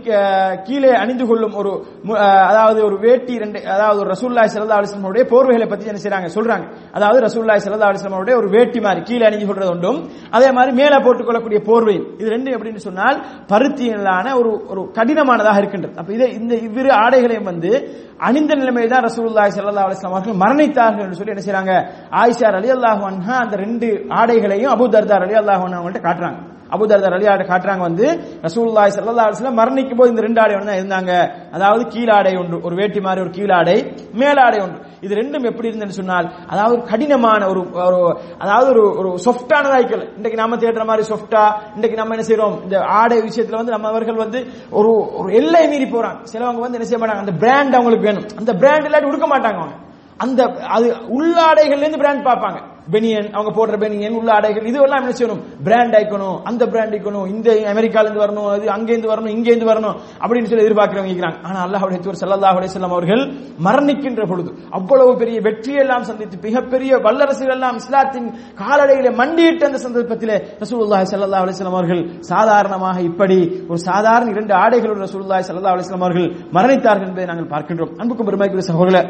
கீழே 0.68 0.92
அணிந்து 0.94 1.26
கொள்ளும் 1.28 1.56
ஒரு 1.56 1.72
மு- 2.06 2.18
அதாவது 2.50 2.80
ஒரு 2.84 2.98
வேட்டி 2.98 3.34
ரெண்டு 3.38 3.60
அதாவது 3.68 4.00
ஒரு 4.00 4.10
ரசூல்லாய் 4.10 4.52
சல்லா 4.54 4.80
அலிஸ்லமுடைய 4.80 5.24
போர்வைகளை 5.32 5.68
பற்றி 5.68 5.92
என்ன 5.92 6.02
செய்யறாங்க 6.04 6.30
சொல்றாங்க. 6.30 6.66
அதாவது 6.92 7.20
ரசூல்லாய் 7.22 7.64
சல்லா 7.66 7.90
அலிஸ்லமுடைய 7.92 8.36
ஒரு 8.36 8.50
வேட்டி 8.50 8.80
மாதிரி 8.80 9.02
கீழே 9.02 9.26
அணிந்து 9.26 9.48
கொள்றது 9.48 9.72
உண்டும். 9.72 10.00
அதே 10.32 10.52
மாதிரி 10.52 10.72
மேலே 10.74 10.98
போட்டுக்கொள்ளக்கூடிய 11.00 11.60
போர்வை. 11.62 11.98
இது 12.22 12.30
ரெண்டு 12.30 12.52
எப்படின்னு 12.52 12.86
சொன்னால் 12.88 13.18
பருத்தியிலான 13.52 14.36
ஒரு 14.40 14.52
ஒரு 14.70 14.92
கடினமானதாக 14.98 15.58
இருக்கின்றது. 15.58 15.96
அப்ப 15.98 16.14
இதை 16.14 16.30
இந்த 16.34 16.54
இவ்விரு 16.60 16.92
ஆடைகளையும் 17.02 17.44
வந்து 17.44 17.72
அணிந்த 18.20 18.54
நிலைமையில் 18.56 18.94
தான் 18.94 19.06
ரசூலுல்லாஹி 19.06 19.52
ஸல்லல்லாஹு 19.52 19.88
அலைஹி 19.88 19.98
வஸல்லம் 19.98 20.16
அவர்கள் 20.16 20.42
மரணித்தார்கள் 20.44 21.06
என்று 21.06 21.16
சொல்லி 21.16 21.32
என்ன 21.32 21.46
செய்றாங்க? 21.46 21.74
ஆயிஷா 22.14 22.48
ரலியல்லாஹு 22.58 23.04
அன்ஹா 23.10 23.36
அந்த 23.44 23.56
ரெண்டு 23.58 23.88
ஆடைகளையும் 24.12 24.72
அபூ 24.74 24.88
தர்தா 24.96 25.18
ரலியல்லாஹு 25.26 25.64
அன்ஹா 25.66 25.80
அவங்கள்ட்ட 25.80 26.02
காட்டுறாங்க. 26.02 26.40
அபுதர்தர் 26.76 27.16
அலியாட 27.18 27.44
காட்டுறாங்க 27.52 27.84
வந்து 27.90 28.06
ரசூலுல்லாஹி 28.48 28.92
சல்லா 28.96 29.26
அலைஹி 29.28 29.54
மரணிக்கும் 29.62 30.00
போது 30.00 30.12
இந்த 30.14 30.24
ரெண்டு 30.28 30.42
ஆடை 30.44 30.54
ஒன்று 30.58 30.70
தான் 30.72 30.80
இருந்தாங்க. 30.82 31.12
அதாவது 31.56 31.84
கீழாடை 31.94 32.34
ஒன்று 32.42 32.58
ஒரு 32.68 32.76
வேட்டி 32.82 33.00
மாதிரி 33.06 33.24
ஒரு 33.26 33.32
கீழாடை 33.38 33.78
மேலாடை 34.22 34.60
ஒன்று. 34.66 34.80
இது 35.06 35.14
ரெண்டும் 35.22 35.48
எப்படி 35.50 35.68
இருந்ததுன்னு 35.70 36.00
சொன்னால் 36.00 36.28
அதாவது 36.52 36.78
கடினமான 36.92 37.42
ஒரு 37.52 37.62
ஒரு 37.88 38.00
அதாவது 38.44 38.70
ஒரு 38.74 38.84
ஒரு 39.02 39.10
சொஃப்டான 39.28 39.66
வாய்க்கல் 39.74 40.06
இன்றைக்கு 40.18 40.42
நாம 40.42 40.58
தேடுற 40.64 40.86
மாதிரி 40.90 41.04
சொஃப்டா 41.12 41.44
இன்றைக்கு 41.76 42.00
நம்ம 42.02 42.16
என்ன 42.16 42.26
செய்யறோம் 42.30 42.58
இந்த 42.66 42.78
ஆடை 43.02 43.20
விஷயத்துல 43.28 43.60
வந்து 43.62 43.76
நம்ம 43.76 43.90
அவர்கள் 43.94 44.24
வந்து 44.24 44.40
ஒரு 44.80 44.92
ஒரு 45.20 45.30
எல்லை 45.42 45.64
மீறி 45.74 45.88
போறாங்க. 45.96 46.20
சிலவங்க 46.32 46.66
வந்து 46.66 46.78
என்ன 46.80 46.90
செய்ய 46.90 47.02
மாட்டாங்க? 47.02 47.26
அந்த 47.26 47.36
பிராண்ட் 47.44 47.78
அவங்களுக்கு 47.78 48.10
வேணும். 48.10 48.28
அந்த 48.42 48.54
பிராண்ட் 48.64 48.88
இல்லாட்டி 48.90 49.10
கொடுக்க 49.10 49.30
மாட்டாங்க 49.36 49.62
அவங்க. 49.64 49.78
அந்த 50.26 50.42
அது 50.76 50.88
உள்ளாடைகள்லேருந்து 51.18 52.02
பிராண்ட் 52.04 52.28
பார்ப்பாங்க. 52.30 52.60
பெனியன் 52.94 53.30
அவங்க 53.36 53.52
போடுற 53.58 53.76
பெனியன் 53.84 54.18
உள்ள 54.20 54.30
ஆடைகள் 54.38 54.68
இது 54.70 54.78
எல்லாம் 54.86 55.02
என்ன 55.04 55.14
செய்யணும்? 55.20 55.42
பிராண்ட் 55.68 55.96
ஆயிக்கணும் 55.98 56.38
அந்த 56.50 56.64
பிராண்ட் 56.74 56.94
ஆயிக்கணும் 56.96 57.28
இந்த 57.34 57.48
அமெரிக்கால 57.74 58.06
இருந்து 58.08 58.24
வரணும் 58.26 58.48
அது 58.56 58.66
அங்கே 58.76 58.92
இருந்து 58.94 59.12
வரணும் 59.14 59.34
இங்கே 59.38 59.52
இருந்து 59.54 59.70
வரணும் 59.72 59.96
அப்படின்னு 60.24 60.50
சொல்லி 60.52 60.66
எதிர்பார்க்கிறவங்க 60.66 61.12
இருக்கிறாங்க. 61.14 61.40
ஆனா 61.48 61.60
அல்லாஹுடைய 61.66 62.00
தூர் 62.06 62.20
ஸல்லல்லாஹு 62.22 62.58
அலைஹி 62.60 62.84
அவர்கள் 62.90 63.24
மரணிக்கின்ற 63.68 64.22
பொழுது 64.32 64.52
அவ்வளவு 64.80 65.12
பெரிய 65.22 65.38
வெற்றியெல்லாம் 65.48 66.08
சந்தித்து 66.10 66.44
மிகப்பெரிய 66.48 66.92
வல்லரசுகள் 67.06 67.56
எல்லாம் 67.58 67.80
இஸ்லாத்தின் 67.82 68.28
காலடையிலே 68.62 69.14
மண்டியிட்ட 69.22 69.70
அந்த 69.70 69.82
சந்தர்ப்பத்திலே 69.86 70.38
ரசூலுல்லாஹி 70.64 71.08
செல்லல்லா 71.14 71.42
அலைஹி 71.46 71.70
அவர்கள் 71.74 72.04
சாதாரணமாக 72.32 72.98
இப்படி 73.10 73.40
ஒரு 73.72 73.80
சாதாரண 73.90 74.28
இரண்டு 74.36 74.56
ஆடைகளுடன் 74.64 75.06
ரசூலுல்லாஹி 75.08 75.46
செல்லல்லா 75.50 75.74
அலைஹி 75.76 75.98
அவர்கள் 76.02 76.28
மரணித்தார்கள் 76.58 77.10
என்பதை 77.10 77.28
நாங்கள் 77.32 77.52
பார்க்கின்றோம். 77.56 77.94
அன்புக்கும் 78.02 78.30
பெருமைக்குரிய 78.30 78.66
சகோதரர்களே 78.70 79.04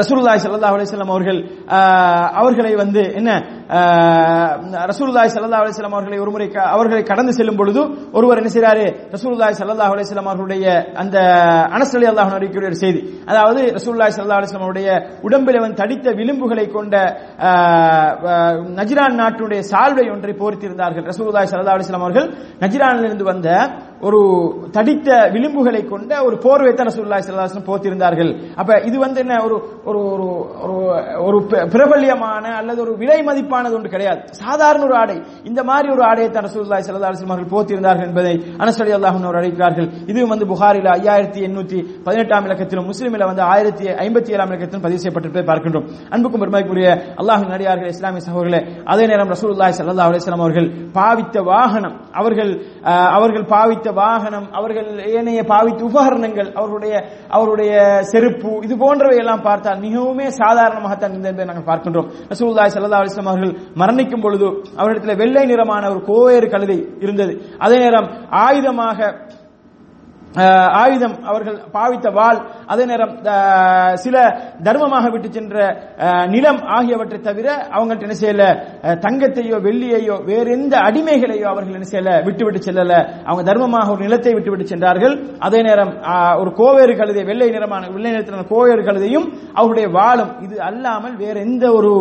ரசூல்லாய் 0.00 0.40
சல்லா 0.44 0.70
அலிஸ்லாம் 0.72 1.14
அவர்கள் 1.14 1.40
அவர்களை 2.34 2.72
வந்து 2.74 3.02
என்ன 3.14 3.30
ஆஹ், 3.72 4.54
சல்லா 5.28 5.58
அலிஸ்லாம் 5.58 5.92
அவர்களை 5.92 6.18
ஒருமுறை 6.18 6.46
அவர்களை 6.70 7.02
கடந்து 7.02 7.32
செல்லும் 7.32 7.56
பொழுது 7.56 7.80
ஒருவர் 8.12 8.38
என்ன 8.38 8.50
செய்றாரு? 8.52 8.84
ரசூலுல்லாஹி 9.10 9.54
சல்லா 9.58 9.86
அலிஸ்லாம் 9.88 10.24
அவர்களுடைய 10.24 10.66
அந்த 10.94 11.16
அனசலி 11.72 12.06
அல்லாஹ் 12.06 12.32
அறிவிக்கிற 12.32 12.64
ஒரு 12.64 12.74
செய்தி. 12.74 13.00
அதாவது 13.26 13.62
ரசூல்லாய் 13.72 14.16
சல்லா 14.16 14.38
அலிஸ்லாம் 14.38 14.58
அவருடைய 14.58 14.88
உடம்பில் 15.22 15.58
அவன் 15.58 15.74
தடித்த 15.74 16.10
விளிம்புகளை 16.10 16.70
கொண்ட 16.70 16.96
நஜிரான் 18.74 19.18
நாட்டுடைய 19.18 19.60
சால்வை 19.70 20.12
ஒன்றை 20.12 20.32
போர்த்திருந்தார்கள். 20.32 21.06
ரசூலுல்லாஹி 21.06 21.46
சல்லா 21.46 21.74
அலிஸ்லாம் 21.74 21.82
வஸல்லம் 21.82 22.00
அவர்கள் 22.00 22.28
நஜ்ரானிலிருந்து 22.60 23.22
வந்த 23.22 23.48
ஒரு 24.00 24.20
தடித்த 24.70 25.08
விளிம்புகளை 25.32 25.88
கொண்ட 25.88 26.24
ஒரு 26.24 26.38
போர்வை 26.38 26.74
தான் 26.74 26.86
ரசூல்லாய் 26.86 27.22
ஸல்லல்லாஹு 27.26 27.48
அலைஹி 27.48 27.66
போர்த்திருந்தார்கள். 27.66 28.30
அப்ப 28.56 28.80
இது 28.80 28.98
வந்து 28.98 29.20
என்ன? 29.20 29.44
ஒரு 29.44 29.56
ஒரு 29.84 30.00
ஒரு 30.04 30.26
ஒரு- 30.62 30.90
ஒரு 31.24 31.38
பிர- 31.50 31.70
பிரபல்யமான 31.70 32.56
அல்லது 32.56 32.80
ஒரு 32.80 32.96
விலை 32.96 33.20
மதிப்பான 33.22 33.61
மதிப்பானது 33.62 33.76
ஒன்று 33.78 33.94
கிடையாது. 33.94 34.20
சாதாரண 34.42 34.82
ஒரு 34.88 34.96
ஆடை. 35.02 35.16
இந்த 35.48 35.60
மாதிரி 35.68 35.88
ஒரு 35.94 36.02
ஆடையை 36.10 36.28
தான் 36.34 36.46
ரசூலுல்லாஹி 36.48 36.82
ஸல்லல்லாஹு 36.86 37.10
அலைஹி 37.10 37.18
வஸல்லம் 37.18 37.34
அவர்கள் 37.34 37.52
போர்த்திருந்தார்கள் 37.54 38.08
என்பதை 38.10 38.34
அனஸ் 38.62 38.80
ரலியல்லாஹு 38.82 39.16
அன்ஹு 39.18 39.28
அவர்கள் 39.28 39.42
அறிவிக்கிறார்கள். 39.42 39.88
இதுவும் 40.10 40.32
வந்து 40.34 40.46
புகாரில 40.52 40.88
ஐயாயிரத்தி 40.98 41.40
எண்ணூத்தி 41.48 41.78
பதினெட்டாம் 42.06 42.46
இலக்கத்திலும் 42.48 42.88
முஸ்லிமில் 42.90 43.26
வந்து 43.30 43.42
ஆயிரத்தி 43.52 43.84
ஐம்பத்தி 44.04 44.30
ஏழாம் 44.34 44.50
இலக்கத்திலும் 44.52 44.84
பதிவு 44.86 45.00
செய்யப்பட்டிருப்பதை 45.02 45.44
பார்க்கின்றோம். 45.50 45.86
அன்புக்கும் 46.14 46.42
பெருமைக்குரிய 46.44 46.88
அல்லாஹின் 47.20 47.52
நடிகார்கள் 47.54 47.92
இஸ்லாமிய 47.94 48.22
சகோதரர்களே 48.28 48.60
அதே 48.92 49.04
நேரம் 49.12 49.32
ரசூலுல்லாஹி 49.34 49.74
ஸல்லல்லாஹு 49.80 50.10
அலைஹி 50.10 50.22
வஸல்லம் 50.22 50.44
அவர்கள் 50.46 50.68
பாவித்த 50.98 51.36
வாகனம் 51.50 51.96
அவர்கள் 52.20 52.52
அவர்கள் 53.18 53.46
பாவித்த 53.54 53.88
வாகனம் 54.00 54.46
அவர்கள் 54.58 54.88
ஏனைய 55.18 55.40
பாவித்த 55.52 55.80
உபகரணங்கள் 55.90 56.50
அவருடைய 56.60 56.94
அவருடைய 57.36 57.72
செருப்பு 58.12 58.50
இது 58.66 58.74
போன்றவை 58.84 59.16
எல்லாம் 59.22 59.44
பார்த்தால் 59.48 59.80
மிகவுமே 59.86 60.26
சாதாரணமாகத்தான் 60.40 61.12
இருந்தது 61.14 61.32
என்பதை 61.32 61.46
நாங்கள் 61.50 61.68
பார்க்கின்றோம். 61.70 62.08
ரசூலுல்லாஹி 62.32 62.70
ஸல்லல்லாஹு 62.74 63.02
அலைஹி 63.02 63.12
வஸல்லம் 63.12 63.32
அவர்கள் 63.32 63.51
மரணிக்கும் 63.76 64.20
பொழுது 64.20 64.46
அவரிடத்தில் 64.76 65.16
வெள்ளை 65.16 65.44
நிறமான 65.46 65.90
ஒரு 65.90 66.00
கோவேறு 66.04 66.48
கழுதை 66.50 66.78
இருந்தது. 67.00 67.32
அதே 67.58 67.78
நேரம் 67.78 68.08
ஆயுதமாக 68.30 68.98
ஆயுதம் 70.82 71.16
அவர்கள் 71.30 71.56
பாவித்த 71.76 72.10
வாள் 72.18 72.38
அதே 72.72 72.84
நேரம் 72.90 73.14
சில 74.04 74.16
தர்மமாக 74.66 75.10
விட்டு 75.14 75.28
சென்ற 75.36 75.56
நிலம் 76.34 76.60
ஆகியவற்றை 76.76 77.18
தவிர 77.28 77.48
அவங்கள்ட்ட 77.76 78.06
என்ன 78.08 78.16
செய்யல? 78.22 78.44
தங்கத்தையோ 79.04 79.58
வெள்ளியையோ 79.66 80.16
வேற 80.30 80.44
எந்த 80.58 80.74
அடிமைகளையோ 80.88 81.46
அவர்கள் 81.52 81.76
என்ன 81.78 81.88
செய்யல? 81.92 82.12
விட்டு 82.28 82.44
விட்டு 82.46 82.60
செல்லல. 82.68 82.94
அவங்க 83.28 83.42
தர்மமாக 83.50 83.92
ஒரு 83.94 84.02
நிலத்தை 84.06 84.32
விட்டு 84.36 84.52
விட்டு 84.52 84.66
சென்றார்கள். 84.72 85.14
அதே 85.46 85.60
நேரம் 85.68 85.92
ஒரு 86.42 86.52
கோவேறு 86.60 86.94
கழுதை 87.00 87.24
வெள்ளை 87.30 87.48
நிறமான 87.56 87.90
வெள்ளை 87.96 88.12
நிறத்திலான 88.14 88.46
கோவேறு 88.52 88.82
கழுதையும் 88.88 89.26
அவருடைய 89.60 89.88
வாளும் 89.98 90.32
இது 90.46 90.56
அல்லாமல் 90.70 91.16
வேற 91.24 91.36
எந்த 91.46 91.64
ஒரு 91.78 91.92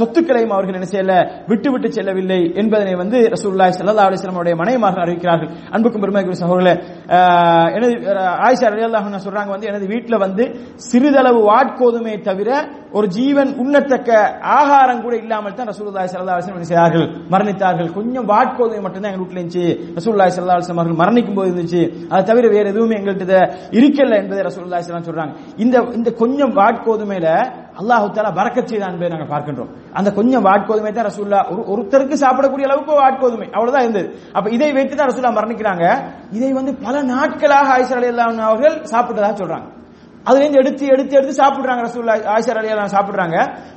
சொத்துக்களையும் 0.00 0.54
அவர்கள் 0.56 0.78
என்ன 0.80 0.90
செய்யல? 0.94 1.14
விட்டு 1.52 1.68
விட்டு 1.72 1.90
செல்லவில்லை 1.98 2.40
என்பதனை 2.62 2.96
வந்து 3.02 3.20
ரசூல்லாய் 3.36 3.78
சல்லா 3.80 4.08
அலைஹி 4.08 4.58
மனைவிமார்கள் 4.64 5.04
அறிவிக்கிறார்கள். 5.06 5.50
அன்புக்கும் 5.74 6.04
பெருமைக்கு 6.04 6.40
சகோதரர்களே 6.42 6.74
எனது 7.76 7.94
ஆயிஷா 8.46 8.68
ரலியல்லாஹு 8.74 9.24
சொல்றாங்க 9.26 9.50
வந்து 9.54 9.70
எனது 9.72 9.86
வீட்டில் 9.92 10.22
வந்து 10.24 10.44
சிறிதளவு 10.90 11.40
வாட்கோதுமே 11.50 12.14
தவிர 12.28 12.48
ஒரு 12.98 13.06
ஜீவன் 13.16 13.50
உண்ணத்தக்க 13.62 14.10
ஆகாரம் 14.58 15.02
கூட 15.04 15.14
இல்லாமல் 15.22 15.56
தான் 15.58 15.70
ரசூல்லாய் 15.72 16.10
சல்லா 16.12 16.34
அலைஹி 16.36 16.68
செய்தார்கள்? 16.70 17.06
மரணித்தார்கள். 17.32 17.88
கொஞ்சம் 17.98 18.28
வாட்கோதுமை 18.32 18.82
மட்டும்தான் 18.84 19.12
எங்கள் 19.12 19.24
வீட்டில் 19.24 19.40
இருந்துச்சு. 19.40 19.66
ரசூல்லாய் 19.98 20.34
சல்லா 20.36 20.56
அலைஹி 20.56 20.76
அவர்கள் 20.76 21.00
மரணிக்கும் 21.02 21.38
போது 21.38 21.50
இருந்துச்சு. 21.52 21.82
அதை 22.10 22.22
தவிர 22.30 22.48
வேறு 22.54 22.72
எதுவுமே 22.74 22.98
எங்கள்கிட்ட 23.00 23.36
இருக்கல 23.78 24.20
என்பதை 24.22 24.42
ரசூல்லாய் 24.48 24.88
சொல்றாங்க. 25.08 25.34
இந்த 25.64 25.76
இந்த 25.98 26.10
கொஞ்சம் 26.22 26.54
வாட்கோதுமையில 26.60 27.28
அல்லாஹு 27.80 28.06
தாலா 28.16 28.30
பறக்கச் 28.38 28.70
செய்தான் 28.70 28.92
என்பதை 28.94 29.10
நாங்கள் 29.14 29.30
பார்க்கின்றோம். 29.34 29.70
அந்த 29.98 30.08
கொஞ்சம் 30.18 30.44
வாட்கோதுமை 30.48 30.90
தான் 30.96 31.08
ரசூல்லா 31.10 31.38
ஒரு 31.52 31.62
ஒருத்தருக்கு 31.72 32.16
சாப்பிடக்கூடிய 32.24 32.64
அளவுக்கு 32.68 32.92
வாட்கோதுமை. 33.02 33.48
அவ்வளவுதான் 33.56 33.86
இருந்தது. 33.86 34.08
அப்ப 34.36 34.46
இதை 34.56 34.68
வைத்து 34.76 34.94
தான் 34.96 35.10
ரசூல்லா 35.10 35.32
மரணிக்கிறாங்க. 35.38 35.84
இதை 36.36 36.50
வந்து 36.58 36.72
பல 36.84 36.94
நாட்களாக 37.14 37.68
ஆயிஷா 37.76 37.96
அலியல்லாஹு 38.00 38.46
அவர்கள் 38.50 38.76
சாப்பிட்டதா 38.92 39.32
சொல்றாங்க. 39.42 39.68
அதுலேருந்து 40.28 40.60
எடுத்து 40.62 40.84
எடுத்து 40.94 41.16
எடுத்து 41.18 41.34
சாப்பிடுறாங்க 41.42 41.82
ரசூல்லா 41.88 42.14
ஆயிஷா 42.34 42.52
அல்லா 42.60 42.86
சாப்பிடுறாங்க. 42.96 43.36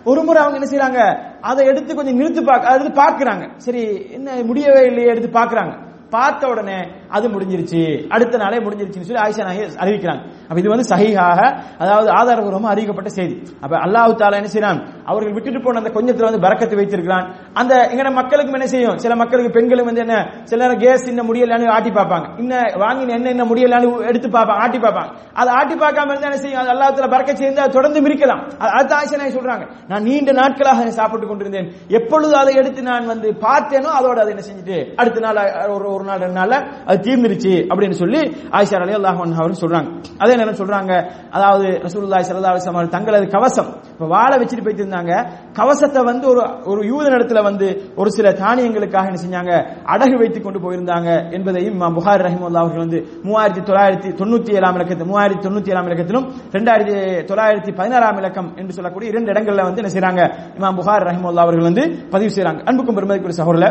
ஒரு 0.10 0.22
முறை 0.28 0.40
அவங்க 0.44 0.60
என்ன 0.60 0.70
செய்யறாங்க 0.74 1.02
அதை 1.50 1.62
எடுத்து 1.72 1.92
கொஞ்சம் 2.00 2.20
நிறுத்து 2.20 2.44
பார்க்க 2.50 2.70
அதை 2.70 2.78
எடுத்து 2.78 3.02
பாக்குறாங்க 3.04 3.44
சரி 3.66 3.84
என்ன 4.18 4.38
முடியவே 4.50 4.84
இல்லையே 4.92 5.12
எடுத்து 5.14 5.32
பார்க்குறாங்க. 5.40 5.74
பார்த்த 6.10 6.48
உடனே 6.48 6.88
அது 7.10 7.30
முடிஞ்சிருச்சு. 7.30 8.08
அடுத்த 8.08 8.38
நாளே 8.38 8.58
முடிஞ்சிருச்சுன்னு 8.58 9.02
சொல்லி 9.02 9.22
ஆயிஷா 9.22 9.44
நாயகி 9.44 9.76
அறிவிக்கிறாங்க. 9.76 10.32
அப்ப 10.42 10.60
இது 10.60 10.70
வந்து 10.70 10.96
சகிஹாக 10.96 11.60
அதாவது 11.78 12.12
ஆதாரபூர்வமாக 12.12 12.76
அறிவிக்கப்பட்ட 12.76 13.06
செய்தி. 13.06 13.42
அப்ப 13.62 13.78
அல்லாஹு 13.78 14.16
தாலா 14.16 14.44
என்ன 14.44 14.50
செய்யறான் 14.54 14.88
அவர்கள் 15.06 15.34
விட்டுட்டு 15.34 15.62
போன 15.62 15.80
அந்த 15.80 15.90
கொஞ்சத்துல 15.90 16.24
வந்து 16.24 16.40
பறக்கத்து 16.40 16.76
வைத்திருக்கிறான். 16.76 17.36
அந்த 17.54 17.90
எங்கட 17.94 18.12
மக்களுக்கு 18.12 18.52
என்ன 18.52 18.68
செய்யும்? 18.68 18.98
சில 18.98 19.16
மக்களுக்கு 19.16 19.52
பெண்களும் 19.52 19.86
வந்து 19.86 20.00
என்ன 20.00 20.34
சில 20.44 20.64
நேரம் 20.64 20.80
கேஸ் 20.80 21.08
இன்னும் 21.08 21.34
முடியலான்னு 21.34 21.70
ஆட்டி 21.70 21.90
பார்ப்பாங்க. 21.90 22.40
இன்னும் 22.40 22.58
வாங்கின 22.60 23.10
என்ன 23.10 23.30
என்ன 23.30 23.46
முடியலான்னு 23.46 24.08
எடுத்து 24.08 24.28
பார்ப்பாங்க 24.28 24.58
ஆட்டி 24.58 24.78
பார்ப்பாங்க. 24.78 25.14
அதை 25.34 25.54
ஆட்டி 25.54 25.74
பார்க்காம 25.74 26.10
இருந்தா 26.10 26.30
என்ன 26.30 26.38
செய்யும்? 26.38 26.68
அது 26.68 26.72
அல்லாஹ் 26.72 27.06
தாலா 27.06 27.10
பறக்க 27.10 27.36
சேர்ந்து 27.36 27.62
அதை 27.62 27.74
தொடர்ந்து 27.74 28.02
மிரிக்கலாம் 28.02 28.50
அது- 28.50 28.58
அதுதான் 28.58 29.04
ஆயிஷா 29.04 29.18
நாயகி 29.18 29.38
சொல்றாங்க. 29.38 29.70
நான் 29.88 30.04
நீண்ட 30.04 30.32
நாட்களாக 30.32 30.92
சாப்பிட்டு 30.92 31.28
கொண்டிருந்தேன். 31.28 31.72
எப்பொழுது 31.88 32.36
அதை 32.36 32.56
எடுத்து 32.56 32.82
நான் 32.82 33.06
வந்து 33.06 33.32
பார்த்தேனோ 33.32 33.88
அதோட 34.00 34.20
அதை 34.20 34.36
என்ன 34.36 34.42
செஞ்சுட்டு 34.42 34.96
அடுத்த 34.96 35.20
நாள் 35.20 35.66
ஒரு 35.68 35.96
ஒரு 35.98 36.06
நாள் 36.10 36.22
ரெண்டு 36.26 36.38
நாள்ல 36.40 36.56
அது 36.88 36.98
தீர்ந்துருச்சு 37.08 37.54
அப்படின்னு 37.72 37.98
சொல்லி 38.02 38.22
ஆயிஷா 38.58 38.82
அலி 38.86 38.96
அல்லாஹ் 39.00 39.20
அவர் 39.42 39.62
சொல்றாங்க. 39.64 39.90
அதே 40.24 40.34
நேரம் 40.40 40.60
சொல்றாங்க 40.62 40.92
அதாவது 41.38 41.68
ரசூல்லாய் 41.86 42.26
சல்லா 42.30 42.52
அலிஸ்லாம் 42.54 42.80
அவர் 42.82 42.94
தங்களது 42.96 43.28
கவசம் 43.36 43.70
இப்ப 43.94 44.08
வாழை 44.16 44.36
வச்சுட்டு 44.42 44.64
போயிட்டு 44.66 44.84
இருந்தாங்க. 44.86 45.14
கவசத்தை 45.60 46.02
வந்து 46.10 46.26
ஒரு 46.32 46.42
ஒரு 46.72 46.82
யூத 46.92 47.06
இடத்துல 47.18 47.42
வந்து 47.50 47.68
ஒரு 48.02 48.10
சில 48.18 48.28
தானியங்களுக்காக 48.42 49.10
என்ன 49.12 49.22
செஞ்சாங்க? 49.24 49.54
அடகு 49.94 50.16
வைத்து 50.22 50.40
கொண்டு 50.40 50.60
போயிருந்தாங்க 50.66 51.10
என்பதையும் 51.38 51.76
இமாம் 51.78 51.96
புகாரி 52.00 52.22
ரஹிமுல்லா 52.28 52.62
அவர்கள் 52.64 52.84
வந்து 52.86 53.00
மூவாயிரத்தி 53.28 53.64
தொள்ளாயிரத்தி 53.70 54.10
தொண்ணூத்தி 54.22 54.52
ஏழாம் 54.58 54.78
இலக்கத்தில் 54.80 55.10
மூவாயிரத்தி 55.12 55.44
தொண்ணூத்தி 55.48 55.72
ஏழாம் 55.74 55.90
இலக்கத்திலும் 55.90 56.28
ரெண்டாயிரத்தி 56.58 56.96
தொள்ளாயிரத்தி 57.32 57.74
பதினாறாம் 57.80 58.20
இலக்கம் 58.24 58.50
என்று 58.62 58.76
சொல்லக்கூடிய 58.78 59.08
இரண்டு 59.14 59.32
இடங்கள்ல 59.34 59.68
வந்து 59.70 59.82
என்ன 59.84 59.92
செய்யறாங்க 59.96 60.24
இமாம் 60.60 60.80
புகார் 60.82 61.08
ரஹிமுல்லா 61.10 61.46
அவர்கள் 61.46 61.70
வந்து 61.70 61.86
பதிவு 62.16 62.32
செய்யறாங்க 62.36 62.62
அன்புக்கும் 62.72 62.98
பெருமதிக்குரிய 63.00 63.40
சகோதரில் 63.42 63.70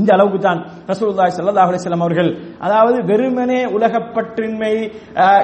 இந்த 0.00 0.10
அளவுக்கு 0.16 0.40
தான் 0.48 0.60
ரசூலுல்லாஹி 0.90 1.32
ஸல்லல்லாஹு 1.36 1.68
அலைஹி 1.70 1.82
வஸல்லம் 1.82 2.04
அவர்கள். 2.06 2.30
அதாவது 2.66 2.98
வெறுமனே 3.10 3.60
உலகப்பற்றின்மை 3.76 4.72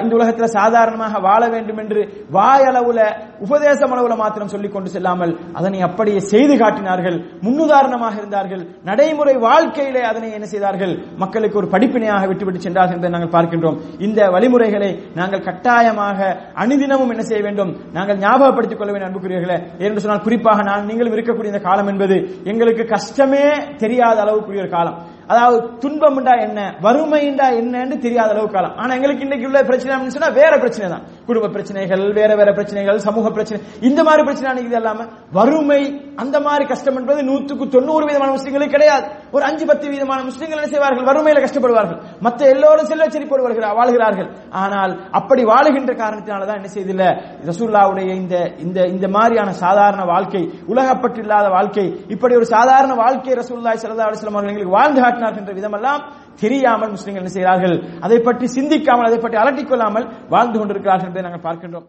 இந்த 0.03 0.11
உலகத்தில் 0.19 0.55
சாதாரணமாக 0.57 1.21
வாழ 1.27 1.41
வேண்டும் 1.55 1.79
என்று 1.83 2.01
வாயளவுல 2.37 2.99
உபதேசம் 3.45 3.93
அளவுல 3.95 4.15
மாத்திரம் 4.23 4.51
சொல்லிக் 4.53 4.75
கொண்டு 4.75 4.89
செல்லாமல் 4.95 5.33
அதனை 5.59 5.79
அப்படியே 5.87 6.21
செய்து 6.31 6.55
காட்டினார்கள். 6.61 7.17
முன்னுதாரணமாக 7.45 8.15
இருந்தார்கள். 8.21 8.63
நடைமுறை 8.89 9.35
வாழ்க்கையிலே 9.47 10.03
அதனை 10.11 10.29
என்ன 10.37 10.47
செய்தார்கள்? 10.53 10.93
மக்களுக்கு 11.23 11.59
ஒரு 11.61 11.67
படிப்பினையாக 11.73 12.27
விட்டுவிட்டு 12.31 12.65
சென்றார்கள் 12.65 12.97
என்பதை 12.97 13.13
நாங்கள் 13.15 13.35
பார்க்கின்றோம். 13.37 13.77
இந்த 14.07 14.19
வழிமுறைகளை 14.35 14.91
நாங்கள் 15.19 15.45
கட்டாயமாக 15.49 16.19
அனுதினமும் 16.63 17.11
என்ன 17.13 17.23
செய்ய 17.29 17.41
வேண்டும்? 17.47 17.71
நாங்கள் 17.97 18.19
ஞாபகப்படுத்திக் 18.25 18.79
கொள்ள 18.81 18.91
வேண்டும் 18.93 19.09
அன்புக்குரியவர்களே. 19.09 19.57
என்று 19.85 20.03
சொன்னால் 20.03 20.25
குறிப்பாக 20.27 20.63
நான் 20.69 20.87
நீங்களும் 20.89 21.15
இருக்கக்கூடிய 21.17 21.53
இந்த 21.53 21.63
காலம் 21.67 21.89
என்பது 21.93 22.17
எங்களுக்கு 22.51 22.85
கஷ்டமே 22.95 23.45
தெரியாத 23.83 24.17
அளவு 24.25 24.38
அளவுக்குரிய 24.39 24.65
ஒரு 24.65 24.71
காலம். 24.77 24.97
அதாவது 25.29 25.57
துன்பம்டா 25.79 26.41
என்ன? 26.41 26.75
வறுமைண்டா 26.81 27.45
என்னன்னு 27.61 27.97
தெரியாத 27.97 28.29
அளவுக்கு 28.29 28.53
காலம். 28.53 28.75
ஆனா 28.77 28.93
எங்களுக்கு 28.93 29.21
இன்னைக்கு 29.21 29.45
உள்ள 29.45 29.63
பிரச்சனை 29.63 29.95
அப்படின்னு 29.95 30.07
சொன்னா 30.07 30.27
வேற 30.27 30.57
பிரச்சனை 30.57 30.89
தான் 30.89 31.01
குடும்ப 31.25 31.47
பிரச்சனைகள் 31.47 32.13
வேற 32.13 32.35
வேற 32.35 32.53
பிரச்சனைகள் 32.53 32.97
சமூக 32.97 33.29
பிரச்சனை. 33.29 33.63
இந்த 33.81 34.03
மாதிரி 34.03 34.23
பிரச்சனை 34.23 34.63
இது 34.63 34.75
இல்லாம 34.75 35.05
வறுமை 35.31 36.11
அந்த 36.15 36.39
மாதிரி 36.39 36.65
கஷ்டம் 36.65 36.97
என்பது 36.97 37.21
நூத்துக்கு 37.21 37.67
தொண்ணூறு 37.67 38.05
விதமான 38.05 38.31
முஸ்லிம்களுக்கு 38.31 38.69
கிடையாது. 38.69 39.05
ஒரு 39.31 39.43
அஞ்சு 39.43 39.65
பத்து 39.65 39.89
வீதமான 39.89 40.23
முஸ்லிம்கள் 40.23 40.63
என்ன 40.63 40.67
செய்வார்கள்? 40.67 41.05
வறுமையில 41.05 41.47
கஷ்டப்படுவார்கள். 41.47 41.97
மற்ற 42.19 42.47
எல்லோரும் 42.47 42.85
செல்வ 42.85 43.05
செழிப்போடு 43.05 43.49
வாழ்கிறார்- 43.49 43.75
வாழ்கிறார்கள். 43.75 44.29
ஆனால் 44.49 45.01
அப்படி 45.11 45.43
வாழுகின்ற 45.43 45.95
காரணத்தினாலதான் 45.95 46.63
என்ன 46.63 46.67
செய்தில்ல? 46.73 47.21
ரசூல்லாவுடைய 47.45 48.15
இந்த 48.15 48.51
இந்த 48.57 48.81
இந்த 48.87 49.07
மாதிரியான 49.07 49.51
சாதாரண 49.51 50.03
வாழ்க்கை 50.03 50.49
உலகப்பட்டு 50.65 51.19
இல்லாத 51.19 51.47
வாழ்க்கை 51.47 52.05
இப்படி 52.07 52.35
ஒரு 52.35 52.45
சாதாரண 52.45 52.93
வாழ்க்கை 52.93 53.33
ரசூல்லாய் 53.33 53.77
ஸல்லல்லாஹு 53.81 54.07
அலுவலம் 54.09 54.33
அவர்கள் 54.33 54.49
எங்களுக்கு 54.49 54.69
வாழ்ந்து 54.69 55.17
காட்டினார் 55.19 55.41
என்ற 55.43 55.53
விதமெல்லாம் 55.59 56.03
தெரியாமல் 56.39 56.93
முஸ்லிம்கள் 56.95 57.23
என்ன 57.23 57.33
செய்கிறார்கள்? 57.35 57.75
அதை 58.05 58.19
பற்றி 58.19 58.45
சிந்திக்காமல் 58.57 59.09
அதை 59.09 59.19
பற்றி 59.19 59.37
அலட்டிக் 59.37 59.69
கொள்ளாமல் 59.69 60.09
வாழ்ந்து 60.29 60.59
கொண்டிருக்கிறார்கள் 60.59 61.07
என்பதை 61.09 61.23
நாங்கள் 61.29 61.47
பார்க்கின்றோம். 61.47 61.87